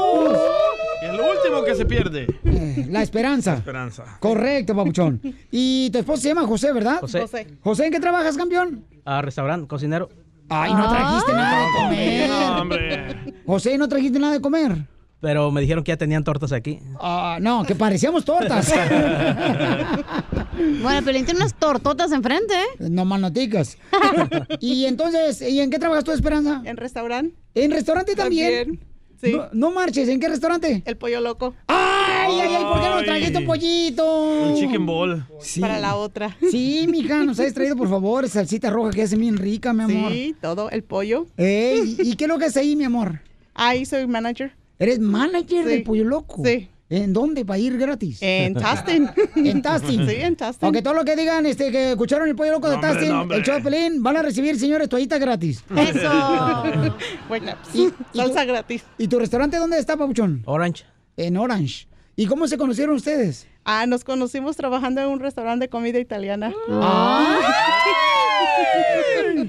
[1.01, 2.27] Y el último que se pierde.
[2.45, 3.55] Eh, la esperanza.
[3.55, 4.17] Esperanza.
[4.19, 5.19] Correcto, papuchón.
[5.49, 6.99] Y tu esposo se llama José, ¿verdad?
[7.01, 7.21] José.
[7.21, 7.47] José.
[7.61, 8.85] José, ¿en qué trabajas, campeón?
[9.03, 10.09] A restaurante, cocinero.
[10.47, 12.29] Ay, no trajiste nada de comer.
[12.29, 13.33] No, hombre.
[13.47, 14.85] José, ¿no trajiste nada de comer?
[15.21, 16.79] Pero me dijeron que ya tenían tortas aquí.
[16.99, 18.71] Ah, no, que parecíamos tortas.
[20.81, 22.89] Bueno, Piolín tiene unas tortotas enfrente, ¿eh?
[22.89, 23.77] No manoticas.
[24.59, 26.61] y entonces, ¿y en qué trabajas tú, Esperanza?
[26.65, 27.35] En restaurante.
[27.53, 28.65] ¿En restaurante también?
[28.65, 28.85] También,
[29.21, 29.31] sí.
[29.33, 30.83] No, no marches, ¿en qué restaurante?
[30.85, 31.53] El pollo loco.
[31.67, 32.63] ¡Ay, ay, ay!
[32.63, 34.23] ¿Por qué no trajiste un pollito?
[34.49, 35.25] Un chicken ball.
[35.39, 35.59] Sí.
[35.61, 36.37] Para la otra.
[36.51, 40.11] Sí, mija, nos has traído, por favor, salsita roja que hace bien rica, mi amor.
[40.11, 41.27] Sí, todo, el pollo.
[41.37, 43.21] Ey, ¿y qué es lo que haces ahí, mi amor?
[43.53, 44.53] Ahí soy manager.
[44.79, 45.69] ¿Eres manager Sí.
[45.69, 46.41] del Pollo Loco?
[46.43, 46.67] Sí.
[46.89, 47.43] ¿En dónde?
[47.45, 48.19] ¿Para ir gratis?
[48.21, 49.09] En Tustin.
[49.35, 50.07] en Tustin.
[50.07, 50.65] Sí, en Tustin.
[50.65, 52.75] Aunque todo lo que digan este, que escucharon el Pollo Loco de
[53.11, 53.37] hombre.
[53.37, 55.63] el show de Pelín, van a recibir, señores, toallitas gratis.
[55.75, 56.63] Eso.
[57.27, 58.83] bueno, Y- y salsa tu- gratis.
[58.99, 60.43] ¿Y tu restaurante dónde está, Pabuchón?
[60.45, 60.83] Orange.
[61.17, 61.87] En Orange.
[62.15, 63.47] ¿Y cómo se conocieron ustedes?
[63.65, 66.53] Ah, nos conocimos trabajando en un restaurante de comida italiana.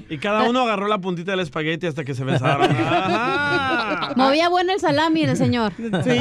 [0.09, 2.69] Y cada uno agarró la puntita del espagueti hasta que se besaron.
[2.75, 4.13] Ajá.
[4.15, 5.73] Movía bueno el salami el señor.
[5.77, 6.19] Sí.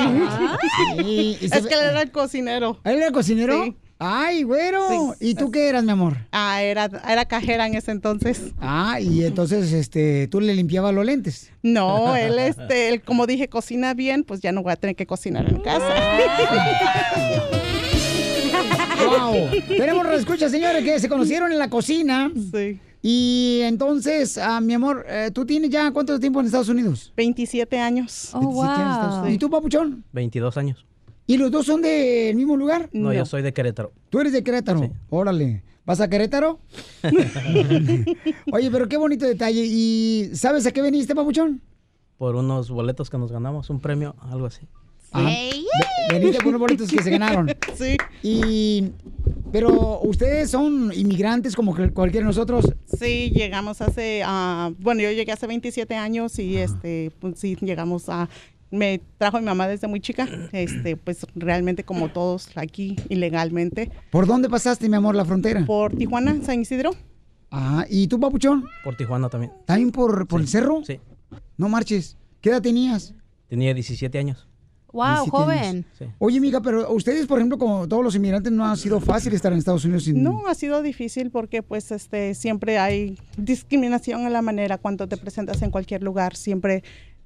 [0.98, 2.80] Sí, Es que él era el cocinero.
[2.84, 3.64] ¿Él era cocinero?
[3.64, 3.76] Sí.
[3.98, 5.14] Ay, güero.
[5.18, 5.30] Sí.
[5.30, 6.16] ¿Y tú qué eras, mi amor?
[6.30, 8.52] Ah, era, era cajera en ese entonces.
[8.60, 11.50] Ah, y entonces este, tú le limpiabas los lentes.
[11.62, 15.06] No, él, este, él, como dije, cocina bien, pues ya no voy a tener que
[15.06, 15.88] cocinar en casa.
[19.06, 19.50] Wow.
[19.68, 22.30] Tenemos escucha, señores, que se conocieron en la cocina.
[22.34, 22.80] Sí.
[23.08, 27.12] Y entonces, ah, mi amor, eh, ¿tú tienes ya cuánto tiempo en Estados Unidos?
[27.16, 28.30] 27 años.
[28.34, 29.30] Oh, 27 años en Estados wow.
[29.30, 30.04] ¿Y tú, papuchón?
[30.12, 30.84] 22 años.
[31.24, 32.88] ¿Y los dos son del mismo lugar?
[32.92, 33.92] No, yo soy de Querétaro.
[34.10, 34.90] Tú eres de Querétaro.
[35.08, 35.62] Órale.
[35.84, 36.58] ¿Vas a Querétaro?
[38.52, 39.64] Oye, pero qué bonito detalle.
[39.64, 41.60] ¿Y sabes a qué veniste, papuchón?
[42.18, 44.66] Por unos boletos que nos ganamos, un premio, algo así.
[45.12, 45.64] Ah, ve-
[46.10, 47.46] veniste por unos boletos que se ganaron.
[47.76, 47.96] Sí.
[48.24, 48.90] Y,
[49.56, 52.70] pero ustedes son inmigrantes como cualquiera de nosotros.
[52.98, 58.10] Sí, llegamos hace, ah, bueno, yo llegué hace 27 años y este, pues sí, llegamos
[58.10, 58.28] a,
[58.70, 64.26] me trajo mi mamá desde muy chica, este, pues realmente como todos aquí, ilegalmente, ¿Por
[64.26, 65.64] dónde pasaste, mi amor, la frontera?
[65.64, 66.90] por Tijuana, San Isidro.
[67.50, 68.66] Ah, ¿y tú, papuchón?
[68.84, 69.54] Por Tijuana también.
[69.64, 70.82] ¿También por, por el cerro?
[70.84, 71.00] Sí.
[71.56, 72.18] No marches.
[72.42, 73.14] ¿Qué edad tenías?
[73.48, 74.46] Tenía 17 años.
[74.96, 75.84] Wow, 17 joven.
[75.98, 76.04] Sí.
[76.18, 79.52] Oye, amiga, pero ustedes, por ejemplo, como todos los inmigrantes, no ha sido fácil estar
[79.52, 80.22] en Estados Unidos sin...
[80.22, 85.16] No, ha sido difícil porque pues este siempre hay discriminación en la manera cuando te
[85.16, 86.82] presentas en cualquier lugar, siempre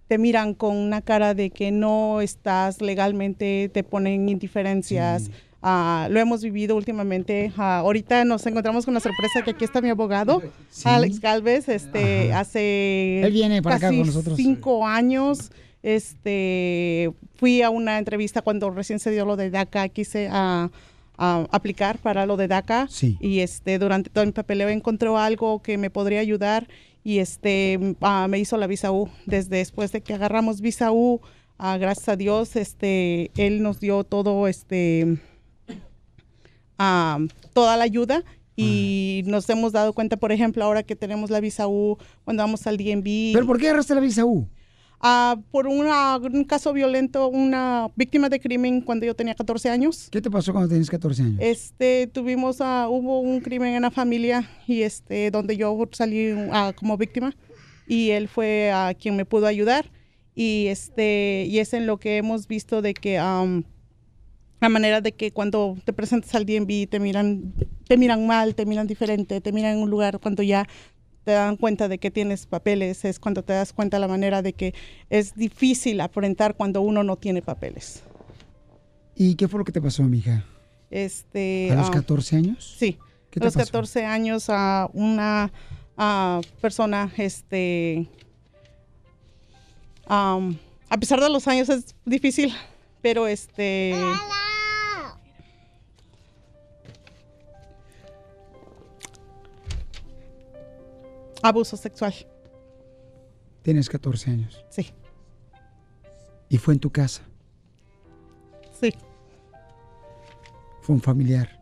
[0.08, 5.30] te miran con una cara de que no estás legalmente, te ponen indiferencias.
[5.62, 7.52] Ah, lo hemos vivido últimamente.
[7.56, 10.42] Ah, ahorita nos encontramos con la sorpresa que aquí está mi abogado,
[10.84, 11.68] Alex Galvez.
[11.68, 14.36] Este hace Él viene para acá casi con nosotros.
[14.36, 15.52] cinco años.
[15.82, 19.88] Este fui a una entrevista cuando recién se dio lo de DACA.
[19.88, 20.68] Quise ah,
[21.16, 23.16] ah, aplicar para lo de DACA Sí.
[23.18, 26.68] y este durante todo mi papeleo encontró algo que me podría ayudar
[27.03, 29.09] y este ah, me hizo la visa U.
[29.24, 31.22] Desde después de que agarramos visa U,
[31.57, 35.16] ah, gracias a Dios, este él nos dio todo este
[36.78, 37.18] ah,
[37.55, 38.22] toda la ayuda
[38.55, 42.66] y nos hemos dado cuenta, por ejemplo, ahora que tenemos la visa U, cuando vamos
[42.66, 43.32] al DMV.
[43.32, 44.47] ¿Pero por qué agarraste la visa U?
[45.03, 50.09] Ah, por una- un caso violento, una víctima de crimen cuando yo tenía 14 años.
[50.11, 51.38] ¿Qué te pasó cuando tenías 14 años?
[51.40, 56.72] Este, tuvimos, ah, hubo un crimen en la familia y este, donde yo salí ah,
[56.76, 57.34] como víctima
[57.88, 59.90] y él fue a quien me pudo ayudar
[60.34, 63.64] y este, y es en lo que hemos visto de que am,
[64.61, 67.55] la manera de que cuando te presentas al DMV te miran,
[67.88, 70.68] te miran mal, te miran diferente, te miran en un lugar cuando ya
[71.30, 74.52] te dan cuenta de que tienes papeles, es cuando te das cuenta la manera de
[74.52, 74.74] que
[75.10, 78.02] es difícil aparentar cuando uno no tiene papeles.
[79.14, 80.44] ¿Y qué fue lo que te pasó, mija?
[80.90, 82.74] Este, ¿A los ah, 14 años?
[82.76, 82.98] Sí.
[83.30, 83.66] ¿Qué a los pasó?
[83.66, 85.52] 14 años a una
[85.96, 88.08] ah, persona, este,
[90.08, 90.58] am,
[90.88, 92.52] a pesar de los años es difícil,
[93.02, 93.94] pero este,
[101.43, 102.14] abuso sexual,
[103.62, 104.64] Tienes 14 años.
[104.70, 104.91] sí,
[106.49, 107.22] ¿Y fue en tu casa?
[108.80, 108.95] sí,
[110.82, 111.59] ¿Fue un familiar?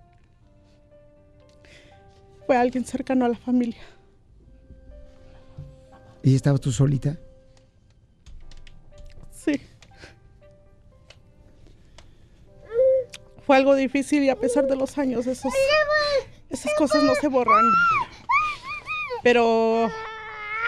[2.47, 3.83] fue alguien cercano a la familia.
[6.23, 7.19] ¿Y estabas tú solita?
[9.31, 9.61] Sí.
[13.47, 15.53] Fue algo difícil y a pesar de los años, esos,
[16.49, 17.65] esas cosas no se borran.
[19.23, 19.91] Pero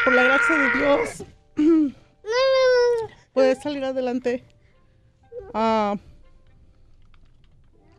[0.05, 1.24] por la gracia de Dios,
[3.32, 4.44] puedes salir adelante.
[5.55, 5.96] Ah,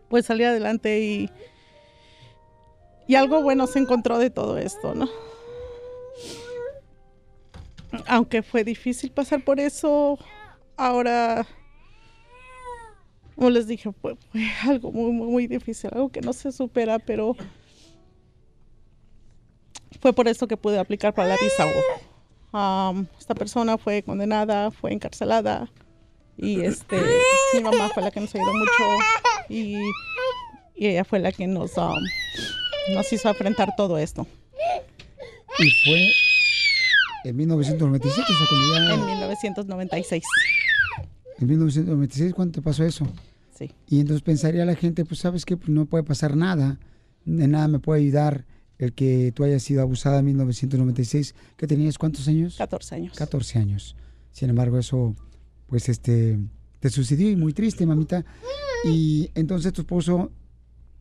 [0.10, 1.30] puedes salir adelante y,
[3.08, 5.10] y algo bueno se encontró de todo esto, ¿no?
[8.08, 10.18] Aunque fue difícil pasar por eso,
[10.78, 11.46] ahora
[13.42, 17.00] como les dije, fue, fue algo muy, muy, muy difícil, algo que no se supera,
[17.00, 17.36] pero
[20.02, 22.58] fue por eso que pude aplicar para la visa U.
[22.58, 25.72] Am, esta persona fue condenada, fue encarcelada
[26.38, 26.98] y este,
[27.54, 28.98] mi mamá fue la que nos ayudó mucho
[29.48, 29.78] y,
[30.76, 32.04] y ella fue la que nos, am,
[32.96, 34.28] nos hizo enfrentar todo esto.
[35.60, 36.12] Y fue
[37.24, 38.94] en 1997, o sea, cuando ya...
[38.96, 40.24] En 1996.
[41.40, 43.08] En 1996, ¿cuánto te pasó eso?
[43.54, 43.72] Sí.
[43.88, 46.80] Y entonces pensaría la gente, pues sabes que pues, no puede pasar nada,
[47.26, 48.46] de nada me puede ayudar
[48.82, 51.36] el que tú hayas sido abusada en 1996.
[51.56, 52.56] ¿Qué tenías cuántos años?
[52.58, 53.16] 14 años.
[53.16, 53.96] 14 años.
[54.32, 55.16] Sin embargo, eso,
[55.68, 56.40] pues este,
[56.80, 58.26] te sucedió y muy triste, mamita.
[58.84, 60.32] Y entonces tu esposo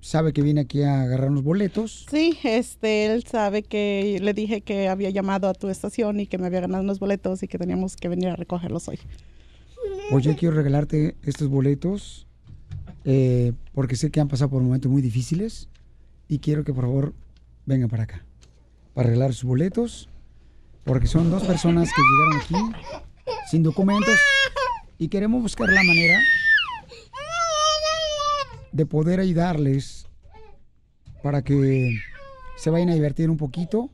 [0.03, 2.07] sabe que viene aquí a agarrar unos boletos.
[2.11, 6.37] Sí, este, él sabe que le dije que había llamado a tu estación y que
[6.37, 8.99] me había ganado unos boletos y que teníamos que venir a recogerlos hoy.
[10.11, 12.27] Pues yo quiero regalarte estos boletos
[13.07, 15.71] eh, porque sé que han pasado por momentos muy difíciles
[16.29, 17.15] y quiero que por favor
[17.71, 18.25] vengan para acá
[18.95, 20.11] para arreglar sus boletos
[20.85, 22.91] porque son dos personas que llegaron aquí
[23.49, 24.19] sin documentos
[24.99, 26.19] y queremos buscar la manera
[28.73, 30.07] de poder ayudarles
[31.23, 31.97] para que
[32.57, 33.91] se vayan a divertir un poquito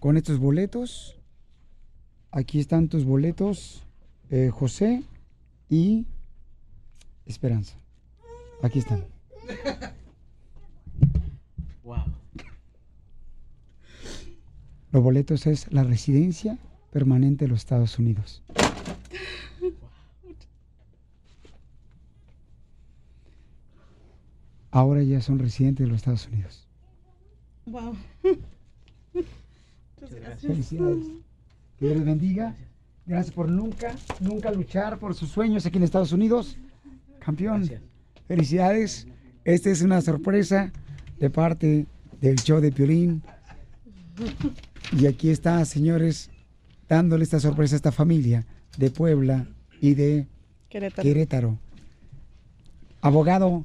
[0.00, 1.18] con estos boletos.
[2.30, 3.84] Aquí están tus boletos,
[4.30, 5.02] eh, José
[5.68, 6.06] y
[7.26, 7.76] Esperanza.
[8.62, 9.04] Aquí están.
[14.94, 16.56] Los boletos es la residencia
[16.92, 18.44] permanente de los Estados Unidos.
[24.70, 26.68] Ahora ya son residentes de los Estados Unidos.
[27.66, 27.96] Wow.
[30.38, 31.06] Felicidades.
[31.80, 32.54] Que Dios les bendiga.
[33.04, 36.56] Gracias por nunca, nunca luchar por sus sueños aquí en Estados Unidos.
[37.18, 37.68] Campeón,
[38.28, 39.08] felicidades.
[39.44, 40.70] Esta es una sorpresa
[41.18, 41.86] de parte
[42.20, 43.24] del show de Piolín.
[44.92, 46.30] Y aquí está, señores,
[46.88, 49.46] dándole esta sorpresa a esta familia de Puebla
[49.80, 50.26] y de
[50.68, 51.02] Querétaro.
[51.02, 51.58] Querétaro.
[53.00, 53.62] Abogado,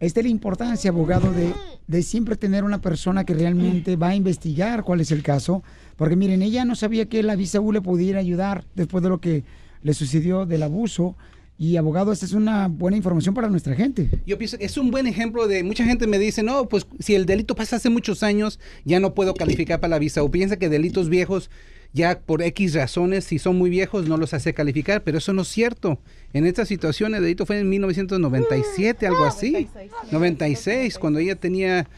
[0.00, 1.54] esta es la importancia, abogado, de,
[1.86, 5.62] de siempre tener una persona que realmente va a investigar cuál es el caso.
[5.96, 9.20] Porque miren, ella no sabía que la visa U le pudiera ayudar después de lo
[9.20, 9.44] que
[9.82, 11.16] le sucedió del abuso.
[11.58, 14.08] Y abogado, esta es una buena información para nuestra gente.
[14.26, 17.14] Yo pienso que es un buen ejemplo de mucha gente me dice, no, pues si
[17.14, 20.22] el delito pasa hace muchos años, ya no puedo calificar para la visa.
[20.22, 21.50] O piensa que delitos viejos,
[21.92, 25.42] ya por X razones, si son muy viejos, no los hace calificar, pero eso no
[25.42, 26.00] es cierto.
[26.32, 29.68] En esta situación, el delito fue en 1997, algo así.
[30.10, 31.88] 96, cuando ella tenía,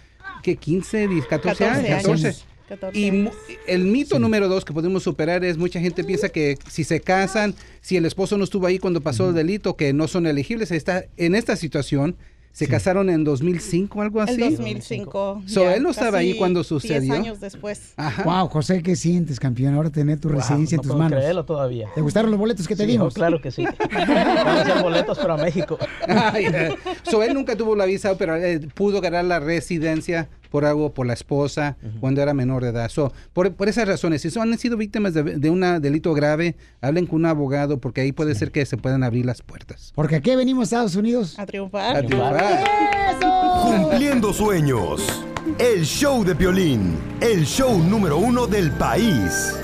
[0.43, 0.57] ¿qué?
[0.57, 1.89] 15, 14 años.
[1.89, 2.54] 14.
[2.93, 3.29] Y
[3.67, 7.55] el mito número dos que podemos superar es mucha gente piensa que si se casan,
[7.81, 10.71] si el esposo no estuvo ahí cuando pasó el delito, que no son elegibles.
[10.71, 12.17] Está en esta situación.
[12.53, 14.35] Se casaron en 2005, algo así.
[14.41, 15.43] El 2005.
[15.45, 17.13] So, él no estaba ahí cuando 10 sucedió.
[17.13, 17.95] años después.
[18.25, 19.75] Wow, José, ¿qué sientes, campeón?
[19.75, 21.19] Ahora tener tu Wow, residencia no en tus puedo manos.
[21.19, 21.89] creerlo todavía.
[21.97, 23.13] ¿Te gustaron los boletos que te Sí, dimos?
[23.13, 23.65] oh, claro que sí.
[23.67, 25.77] A ser boletos para México.
[26.07, 26.75] Ay, eh.
[27.03, 31.05] so, él nunca tuvo la visa, pero eh, pudo ganar la residencia por algo, por
[31.05, 32.89] la esposa, cuando era menor de edad.
[32.89, 36.55] So, por, por esas razones, si son, han sido víctimas de, de un delito grave,
[36.81, 39.91] hablen con un abogado, porque ahí puede ser que se puedan abrir las puertas.
[39.97, 41.37] Porque aquí venimos a Estados Unidos.
[41.41, 41.97] A triunfar.
[41.97, 43.21] A triunfar.
[43.65, 45.25] Cumpliendo sueños.
[45.59, 49.57] El show de Piolín, el show número uno del país.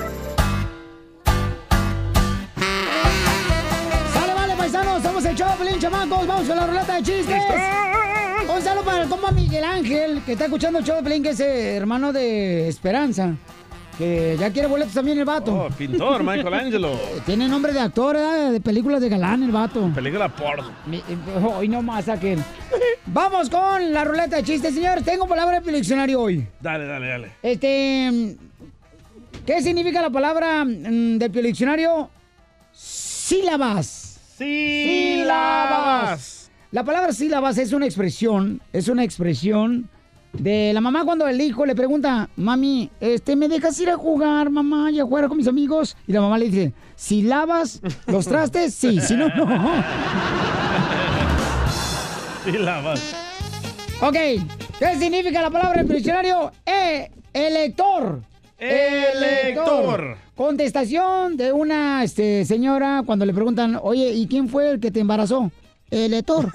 [4.13, 5.01] ¡Sale, vale, paisanos!
[5.01, 6.27] Somos el show de Pelín, chamacos.
[6.27, 7.41] Vamos con la ruleta de chistes.
[8.53, 11.29] Un saludo para el compa Miguel Ángel, que está escuchando el show de Pelín, que
[11.29, 13.33] es eh, hermano de Esperanza.
[13.97, 15.53] Que ya quiere boletos también el vato.
[15.53, 16.97] Oh, pintor, Michelangelo.
[17.25, 18.51] Tiene nombre de actor, ¿eh?
[18.51, 19.89] de películas de galán el vato.
[19.93, 20.71] Película porno.
[20.85, 21.03] Mi-
[21.55, 22.39] Hoy no más aquel.
[23.05, 25.03] Vamos con la ruleta de chistes, señores.
[25.03, 26.47] Tengo palabra del diccionario hoy.
[26.59, 27.31] Dale, dale, dale.
[27.43, 28.37] Este.
[29.45, 32.09] ¿Qué significa la palabra mm, del diccionario?
[32.71, 34.19] Sílabas.
[34.37, 36.40] Sílabas.
[36.71, 39.89] La palabra sílabas es una expresión, es una expresión
[40.31, 44.49] de la mamá cuando el hijo le pregunta, mami, este, ¿me dejas ir a jugar,
[44.49, 45.97] mamá, y a jugar con mis amigos?
[46.07, 49.47] Y la mamá le dice, si lavas los trastes, sí, si no, no.
[52.45, 53.15] Sílabas.
[53.99, 54.15] Ok,
[54.79, 56.53] ¿qué significa la palabra del diccionario?
[56.65, 58.21] E, elector.
[58.57, 60.15] Elector.
[60.35, 65.01] Contestación de una este, señora cuando le preguntan, oye, ¿y quién fue el que te
[65.01, 65.51] embarazó?
[65.91, 66.49] Elector.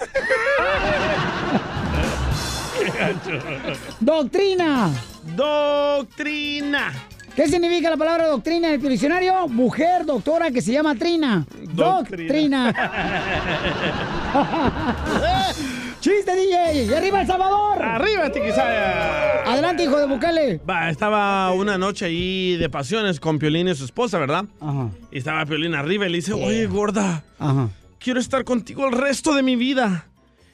[4.01, 4.91] Doctrina.
[5.37, 6.93] Doctrina.
[7.35, 9.47] ¿Qué significa la palabra doctrina en el diccionario?
[9.49, 11.45] Mujer doctora que se llama Trina.
[11.75, 12.73] Doctrina.
[16.01, 16.85] ¡Chiste, DJ!
[16.85, 17.83] ¡Y arriba El Salvador!
[17.83, 19.43] ¡Arriba, Tiquisaya!
[19.43, 20.61] Adelante, hijo de Bukele.
[20.69, 24.45] Va, estaba una noche ahí de pasiones con Piolín y su esposa, ¿verdad?
[24.61, 24.89] Ajá.
[25.11, 27.69] Y estaba Piolín arriba y le dice, oye, gorda, Ajá.
[27.99, 30.07] Quiero estar contigo el resto de mi vida.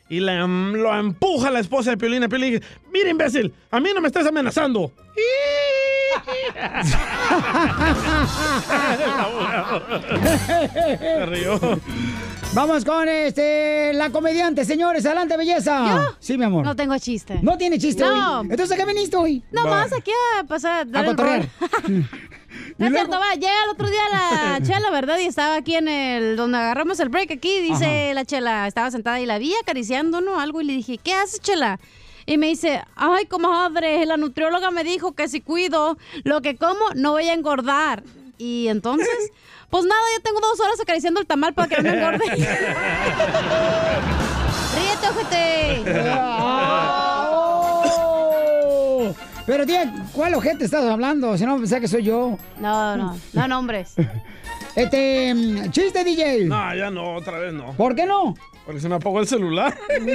[0.08, 3.80] Y la, lo empuja la esposa de Piolín a Piolín y dice, mira, imbécil, a
[3.80, 4.92] mí no me estás amenazando.
[10.94, 11.60] Se rió.
[12.54, 15.06] Vamos con este la comediante, señores.
[15.06, 15.86] Adelante, belleza.
[15.86, 16.16] ¿Yo?
[16.18, 16.64] Sí, mi amor.
[16.64, 17.38] No tengo chiste.
[17.42, 18.40] ¿No tiene chiste No.
[18.40, 18.48] hoy?
[18.50, 19.42] Entonces, ¿a qué viniste hoy?
[19.50, 20.86] No más aquí a pasar.
[20.90, 21.48] dar A el cotorrear.
[22.78, 25.18] No es cierto, va, llega el otro día la chela, ¿verdad?
[25.18, 29.20] Y estaba aquí en el, donde agarramos el break aquí, dice la chela, estaba sentada
[29.20, 30.40] y la vi acariciando, ¿no?
[30.40, 31.78] Algo y le dije, ¿qué haces, chela?
[32.26, 36.80] Y me dice, ay, comadre, la nutrióloga me dijo que si cuido lo que como,
[36.94, 38.04] no voy a engordar.
[38.38, 39.08] Y entonces,
[39.70, 42.24] pues nada, yo tengo dos horas acariciando el tamal para que no me engorde.
[44.74, 45.82] Ríete, ojete.
[49.46, 51.36] Pero, tía, ¿cuál ojete estás hablando?
[51.36, 52.38] Si no, pensé que soy yo.
[52.60, 53.94] No, no, no nombres.
[54.74, 56.46] Este, mm, chiste, DJ.
[56.46, 57.74] No, ya no, otra vez no.
[57.74, 58.34] ¿Por qué no?
[58.64, 59.76] Porque se me apagó el celular.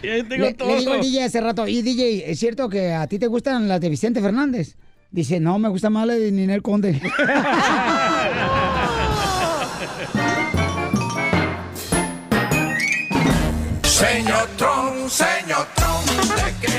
[0.00, 0.68] y ahí tengo Le, todo.
[0.68, 3.66] le digo al DJ hace rato, y DJ, ¿es cierto que a ti te gustan
[3.66, 4.76] las de Vicente Fernández?
[5.10, 7.00] Dice, no, me gusta más la de Ninel Conde.
[13.82, 16.72] Señor Trump, señor Trump, ¿de qué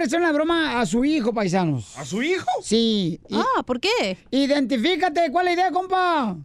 [0.00, 1.96] quiere hacer una broma a su hijo, paisanos.
[1.98, 2.46] ¿A su hijo?
[2.62, 3.20] Sí.
[3.28, 4.16] y- Ah, ¿por qué?
[4.30, 6.36] Identifícate, ¿cuál es la idea, compa?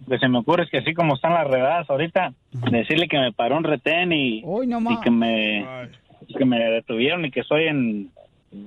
[0.00, 2.32] Lo que se me ocurre es que así como están las redadas ahorita,
[2.70, 5.90] decirle que me paró un retén y, no que me
[6.38, 8.10] que me detuvieron y que estoy en,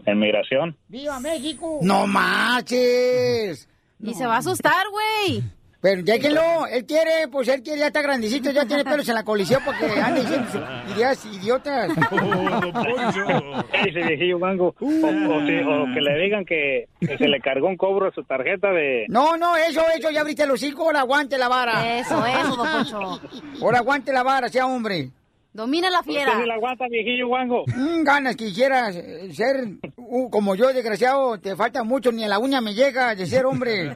[0.06, 0.78] en migración.
[0.88, 1.80] ¡Viva México!
[1.82, 3.68] ¡No marches!
[4.04, 5.42] Y se va a asustar, güey.
[5.86, 9.24] Pero déjenlo, él quiere, pues él quiere, ya está grandecito, ya tiene pelos en la
[9.24, 11.92] colisión porque anda diciendo ideas idiotas.
[13.72, 14.74] ¿Qué dice viejillo mango?
[14.80, 19.06] O, que le digan que, que se le cargó un cobro a su tarjeta de...
[19.10, 22.00] No, no, eso, eso, ya abriste los hocico, ahora aguante la vara.
[22.00, 23.22] Eso, eso, don Poncho.
[23.62, 25.12] Ahora aguante la vara, sea hombre.
[25.56, 26.34] Domina la fiera.
[26.34, 27.64] ¿Usted la aguanta, viejillo guango?
[27.68, 29.56] Mm, ganas quisieras eh, ser
[29.96, 33.46] uh, como yo, desgraciado, te falta mucho, ni a la uña me llega de ser
[33.46, 33.96] hombre.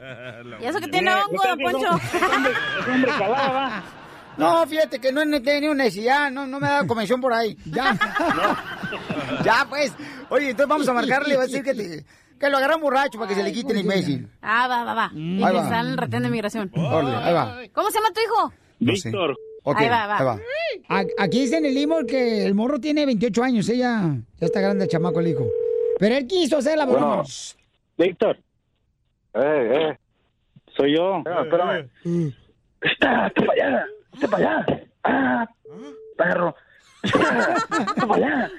[0.60, 1.90] Y eso que tiene Mira, hongo, don Poncho.
[2.34, 3.82] hombre- es hombre calado, ¿va?
[4.38, 7.56] No, fíjate que no he tenido necesidad, no, no me ha dado convención por ahí.
[7.66, 7.94] Ya.
[9.44, 9.92] ya, pues.
[10.30, 12.04] Oye, entonces vamos a marcarle, va a decir que, te-
[12.38, 14.28] que lo agarran borracho para que se le quite el imbécil.
[14.40, 15.08] Ah, va, va, va.
[15.10, 15.40] Mm.
[15.40, 15.64] Y Ahí que va.
[15.64, 16.70] está en el retén de migración.
[16.74, 17.56] Órale, ahí va.
[17.74, 18.52] ¿Cómo se llama tu hijo?
[18.78, 19.36] Víctor.
[19.62, 20.38] Ok, Ahí va, va.
[20.88, 24.60] A- Aquí dice en el email que el morro tiene 28 años, ella ya está
[24.60, 25.46] grande el chamaco el hijo.
[25.98, 27.06] Pero él quiso hacer la broma.
[27.16, 27.22] Bueno,
[27.98, 28.38] Víctor.
[29.34, 29.98] Eh, eh.
[30.76, 31.18] Soy yo.
[31.42, 31.90] espérame.
[32.80, 33.84] Está, está para allá,
[34.14, 34.82] está para allá.
[35.04, 35.48] Ah,
[36.16, 36.54] perro.
[37.02, 38.50] Está para allá.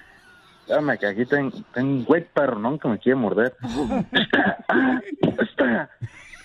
[0.61, 2.77] Espérame, que aquí tengo ten un güey perro, ¿no?
[2.77, 3.55] Que me quiere morder.
[4.67, 5.01] Ah,
[5.41, 5.89] está.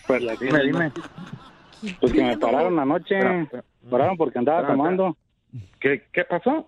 [0.07, 0.93] Pues Dime, dime.
[2.01, 3.19] Pues que me pararon anoche.
[3.19, 3.65] Espera, espera.
[3.87, 5.17] Pararon porque andaba tomando.
[5.81, 6.67] ¿Qué, ¿Qué pasó?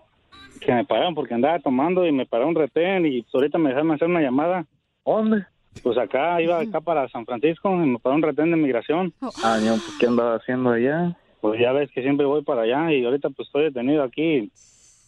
[0.59, 3.91] Que me pararon porque andaba tomando y me paró un retén y ahorita me dejaron
[3.91, 4.65] hacer una llamada.
[5.05, 5.45] ¿Dónde?
[5.83, 9.13] Pues acá, iba acá para San Francisco y me paró un retén de migración.
[9.43, 11.15] Ah, no, pues, ¿qué andaba haciendo allá?
[11.41, 14.51] Pues ya ves que siempre voy para allá y ahorita pues estoy detenido aquí.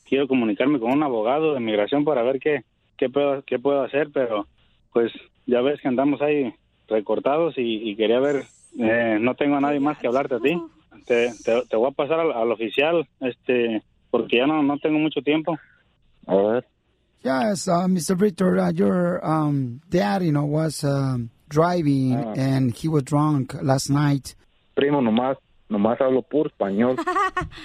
[0.06, 2.64] Quiero comunicarme con un abogado de migración para ver qué,
[2.98, 4.48] qué, puedo, qué puedo hacer, pero
[4.94, 5.12] pues
[5.46, 6.54] ya ves que andamos ahí
[6.88, 8.44] recortados y, y quería ver,
[8.80, 10.62] eh, no tengo a nadie más que hablarte a ti.
[11.06, 15.00] Te, te, te voy a pasar al, al oficial, este, porque ya no, no tengo
[15.00, 15.58] mucho tiempo.
[16.28, 16.66] A ver.
[17.24, 18.16] Yes, uh, Mr.
[18.18, 22.34] Victor, uh, your um, dad, you know, was um, driving Ah.
[22.36, 24.36] and he was drunk last night.
[24.76, 25.38] Primo, nomás,
[25.70, 26.98] nomás hablo puro español.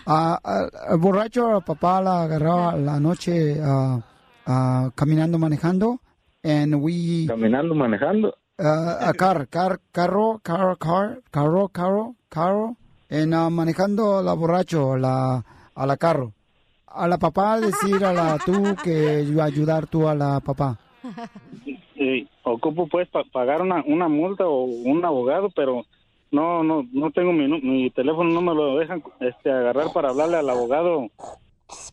[0.07, 6.01] Ah, ah, el borracho, papá la agarró la noche ah, caminando, manejando,
[6.45, 7.26] and we...
[7.26, 8.34] Caminando, manejando.
[8.59, 12.76] Uh, a car, car, carro, carro, car, carro, carro, carro,
[13.09, 15.44] en ah, manejando la borracho, la,
[15.74, 16.32] a la carro.
[16.86, 20.78] A la papá decir a la tú que ayudar tú a la papá.
[21.94, 25.84] Sí, ocupo pues pa- pagar una, una multa o un abogado, pero
[26.30, 30.36] no no no tengo mi, mi teléfono, no me lo dejan este agarrar para hablarle
[30.38, 31.09] al abogado.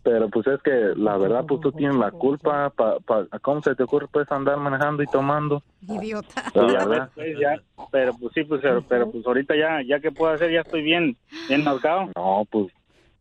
[0.04, 2.70] Pero pues es que la verdad, pues tú tienes la culpa.
[2.72, 5.64] Pa, pa- ¿Cómo se te ocurre pues andar manejando y tomando?
[5.82, 6.44] Idiota.
[6.54, 7.10] La verdad.
[7.16, 7.56] pues, ya,
[7.92, 10.84] pero pues sí, pues pero, pero, pues ahorita ya ya que puedo hacer, ya estoy
[10.84, 11.16] bien
[11.48, 12.10] bien marcado.
[12.16, 12.68] No, pues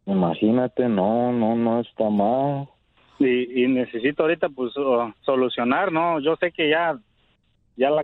[0.07, 2.68] imagínate, no, no, no está mal.
[3.18, 6.20] y, y necesito ahorita pues uh, solucionar, ¿no?
[6.20, 6.98] Yo sé que ya,
[7.76, 8.03] ya la...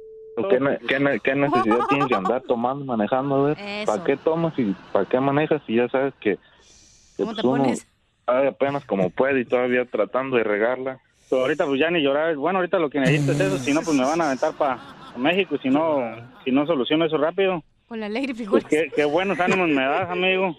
[0.49, 3.35] ¿Qué, ne- qué ne- qué necesidad tienes de andar tomando, manejando?
[3.35, 3.87] A ver, Eso.
[3.87, 5.61] ¿para qué tomas y para qué manejas?
[5.67, 7.89] Y ya sabes que, que, ¿Cómo te pues, uno pones?
[8.29, 11.01] Apenas como puede y todavía tratando de regarla.
[11.29, 12.37] Pero ahorita pues ya ni llorar.
[12.37, 14.79] Bueno, ahorita lo que necesito es eso, si no pues me van a aventar para
[15.17, 16.01] México si no,
[16.45, 18.67] si no soluciono eso rápido, Con la alegre pues figura.
[18.69, 20.57] qué, qué buenos ánimos me das, amigo.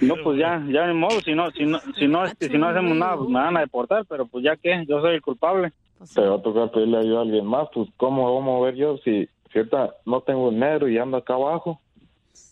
[0.00, 2.68] No, pues ya, ya ni modo, si no, si no, si no, este, si no
[2.68, 5.72] hacemos nada, pues me van a deportar, pero pues ya que, yo soy el culpable.
[6.14, 8.98] Te va a tocar pedirle ayuda a alguien más, pues ¿cómo voy a mover yo
[8.98, 11.80] si, ahorita no tengo dinero y ando acá abajo?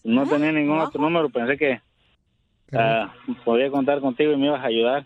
[0.04, 1.80] No tenía ningún otro número, pensé que
[2.72, 3.12] ah,
[3.44, 5.04] podía contar contigo y me ibas a ayudar.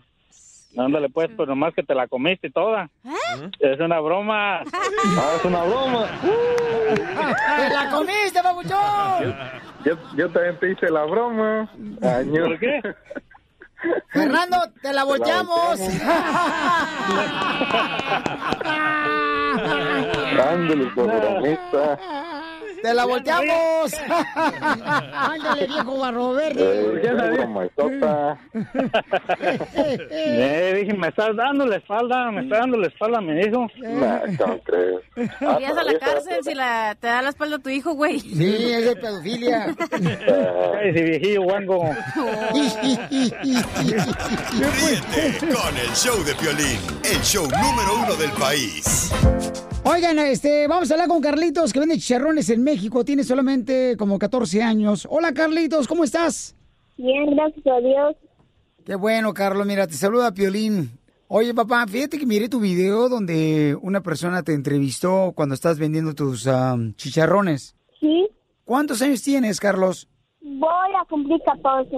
[0.77, 2.89] Ándale pues, pero nomás que te la comiste toda.
[3.59, 4.61] Es una broma.
[5.17, 6.05] Ah, es una broma.
[7.57, 9.35] ¡Te la comiste, papuchón!
[9.83, 11.69] Yo, yo también te hice la broma.
[12.01, 12.45] Año.
[12.45, 12.81] ¿Por qué?
[14.09, 15.79] Fernando, te la volteamos.
[20.51, 21.99] Ándale, por bromista.
[22.81, 23.93] ¡Te la volteamos!
[25.13, 27.01] Ándale, viejo barro verde.
[27.03, 28.39] Eh, bromaizota.
[30.13, 33.67] Eh, dije, me estás dando la espalda, me estás dando la espalda, me dijo.
[33.77, 35.01] Nah, ¿cómo crees?
[35.15, 38.19] Irías a la cárcel si la, te da la espalda a tu hijo, güey.
[38.19, 39.67] Sí, es de pedofilia.
[40.83, 41.89] Ese viejillo guango.
[44.53, 49.11] Ríete con el show de Piolín, el show número uno del país.
[49.83, 52.70] Oigan, este, vamos a hablar con Carlitos, que vende chicharrones en México.
[53.05, 55.05] Tiene solamente como 14 años.
[55.09, 56.55] Hola, Carlitos, ¿cómo estás?
[56.97, 58.15] Bien, gracias a Dios.
[58.85, 59.65] Qué bueno, Carlos.
[59.67, 60.89] Mira, te saluda Piolín.
[61.27, 66.13] Oye, papá, fíjate que miré tu video donde una persona te entrevistó cuando estás vendiendo
[66.13, 67.75] tus am, chicharrones.
[67.99, 68.29] Sí.
[68.63, 70.07] ¿Cuántos años tienes, Carlos?
[70.41, 71.91] Voy a cumplir 14.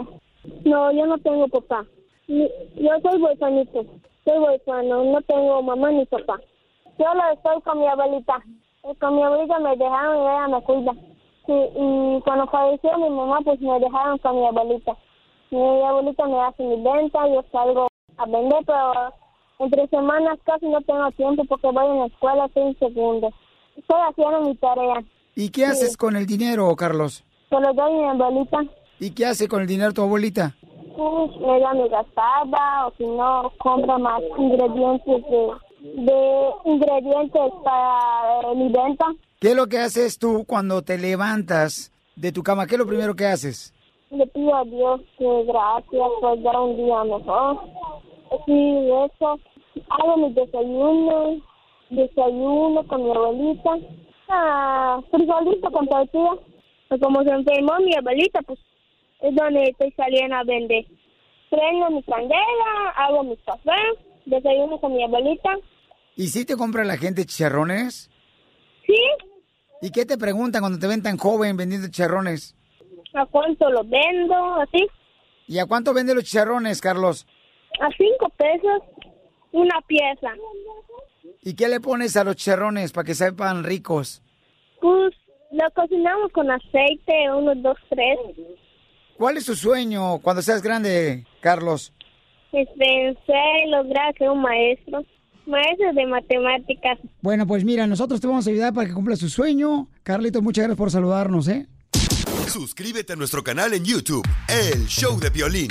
[0.65, 1.85] No, yo no tengo papá.
[2.27, 3.85] Yo soy huerfanito.
[4.25, 5.03] Soy huerfano.
[5.03, 6.39] No tengo mamá ni papá.
[6.97, 8.43] Yo lo estoy con mi abuelita.
[8.83, 10.91] Eh, Con mi abuelita me dejaron y ella me cuida.
[11.45, 14.95] Sí, y cuando falleció mi mamá, pues me dejaron con mi abuelita.
[15.51, 19.13] Mi abuelita me hace mi venta, yo salgo a vender, pero
[19.59, 23.29] entre semanas casi no tengo tiempo porque voy en la escuela, en segundo.
[23.77, 25.03] Estoy haciendo mi tarea.
[25.35, 27.23] ¿Y qué haces con el dinero, Carlos?
[27.49, 28.63] Se lo doy a mi abuelita.
[28.99, 30.55] ¿Y qué hace con el dinero tu abuelita?
[30.95, 35.51] Pues, me da mi gastada o si no, compra más ingredientes de,
[35.83, 39.05] de ingredientes para eh, mi venta.
[39.41, 42.65] ¿Qué es lo que haces tú cuando te levantas de tu cama?
[42.65, 43.73] ¿Qué es lo primero que haces?
[44.09, 47.59] Le pido a Dios que gracias por dar un día mejor.
[48.45, 49.39] Sí, eso.
[49.89, 51.41] Hago mi desayuno,
[51.89, 53.71] desayuno con mi abuelita.
[54.29, 56.31] Ah, frijolito con tortilla.
[56.87, 58.59] Pues como se enfermó mi abuelita, pues
[59.19, 60.85] es donde estoy saliendo a vender.
[61.49, 63.71] Prendo mi candela, hago mi café,
[64.25, 65.57] desayuno con mi abuelita.
[66.15, 68.09] ¿Y si te compra la gente chicharrones?
[68.85, 68.99] Sí.
[69.81, 72.55] ¿Y qué te preguntan cuando te ven tan joven vendiendo chicharrones?
[73.13, 74.35] ¿A cuánto lo vendo?
[74.61, 74.87] Así.
[75.47, 77.27] ¿Y a cuánto venden los chicharrones, Carlos?
[77.81, 78.81] A cinco pesos
[79.53, 80.33] una pieza.
[81.41, 84.21] ¿Y qué le pones a los chicharrones para que sepan ricos?
[84.81, 85.13] Pues
[85.51, 88.17] lo cocinamos con aceite, unos dos, tres.
[89.17, 91.93] ¿Cuál es tu sueño cuando seas grande, Carlos?
[92.51, 95.05] Pensé lograr ser un maestro.
[95.45, 96.99] Maestro de matemáticas.
[97.21, 99.87] Bueno, pues mira, nosotros te vamos a ayudar para que cumpla su sueño.
[100.03, 101.67] Carlito, muchas gracias por saludarnos, ¿eh?
[102.47, 105.69] Suscríbete a nuestro canal en YouTube, El Show de Piolín.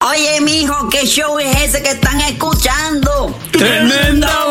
[0.00, 3.34] Oye, mijo, ¿qué show es ese que están escuchando?
[3.52, 4.50] ¡Tremenda